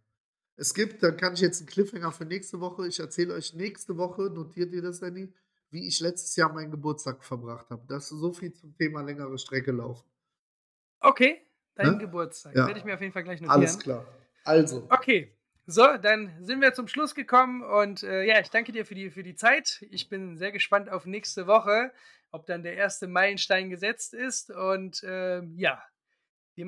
[0.60, 3.96] Es gibt da kann ich jetzt 'n Cliffhanger für nächste Woche ich erzähle euch nächste
[3.96, 5.32] Woche, notiert dir das, Danny,
[5.70, 7.82] wie ich letztes Jahr meinen Geburtstag verbracht habe.
[7.88, 10.04] Das so viel zum Thema längere Strecke laufen.
[11.02, 11.40] Okay,
[11.74, 11.98] dein Ne?
[11.98, 12.54] Geburtstag.
[12.56, 12.66] Ja.
[12.66, 13.82] Werde ich mir auf jeden Fall gleich Alles notieren.
[13.82, 14.06] klar.
[14.44, 15.36] Also Okay,
[15.66, 19.10] so, dann sind wir zum Schluss gekommen und, äh, ja, ich danke dir für die
[19.10, 19.84] für die Zeit.
[19.90, 21.92] Ich bin sehr gespannt auf nächste Woche,
[22.32, 23.06] ob dann der 1.
[23.08, 25.82] Meilenstein gesetzt ist und, ähm, ja,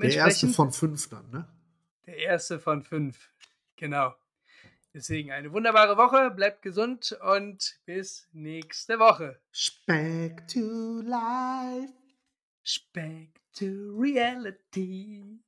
[0.01, 0.49] Der 1.
[0.49, 1.49] dementsprechend von 5 dann, ne?
[2.07, 2.59] Der 1.
[2.59, 3.31] von 5,
[3.77, 4.15] genau.
[4.95, 9.41] Deswegen eine wunderbare Woche, bleibt gesund und bis nächste Woche.
[9.51, 11.93] Speck to life.
[12.63, 15.39] Speck to reality.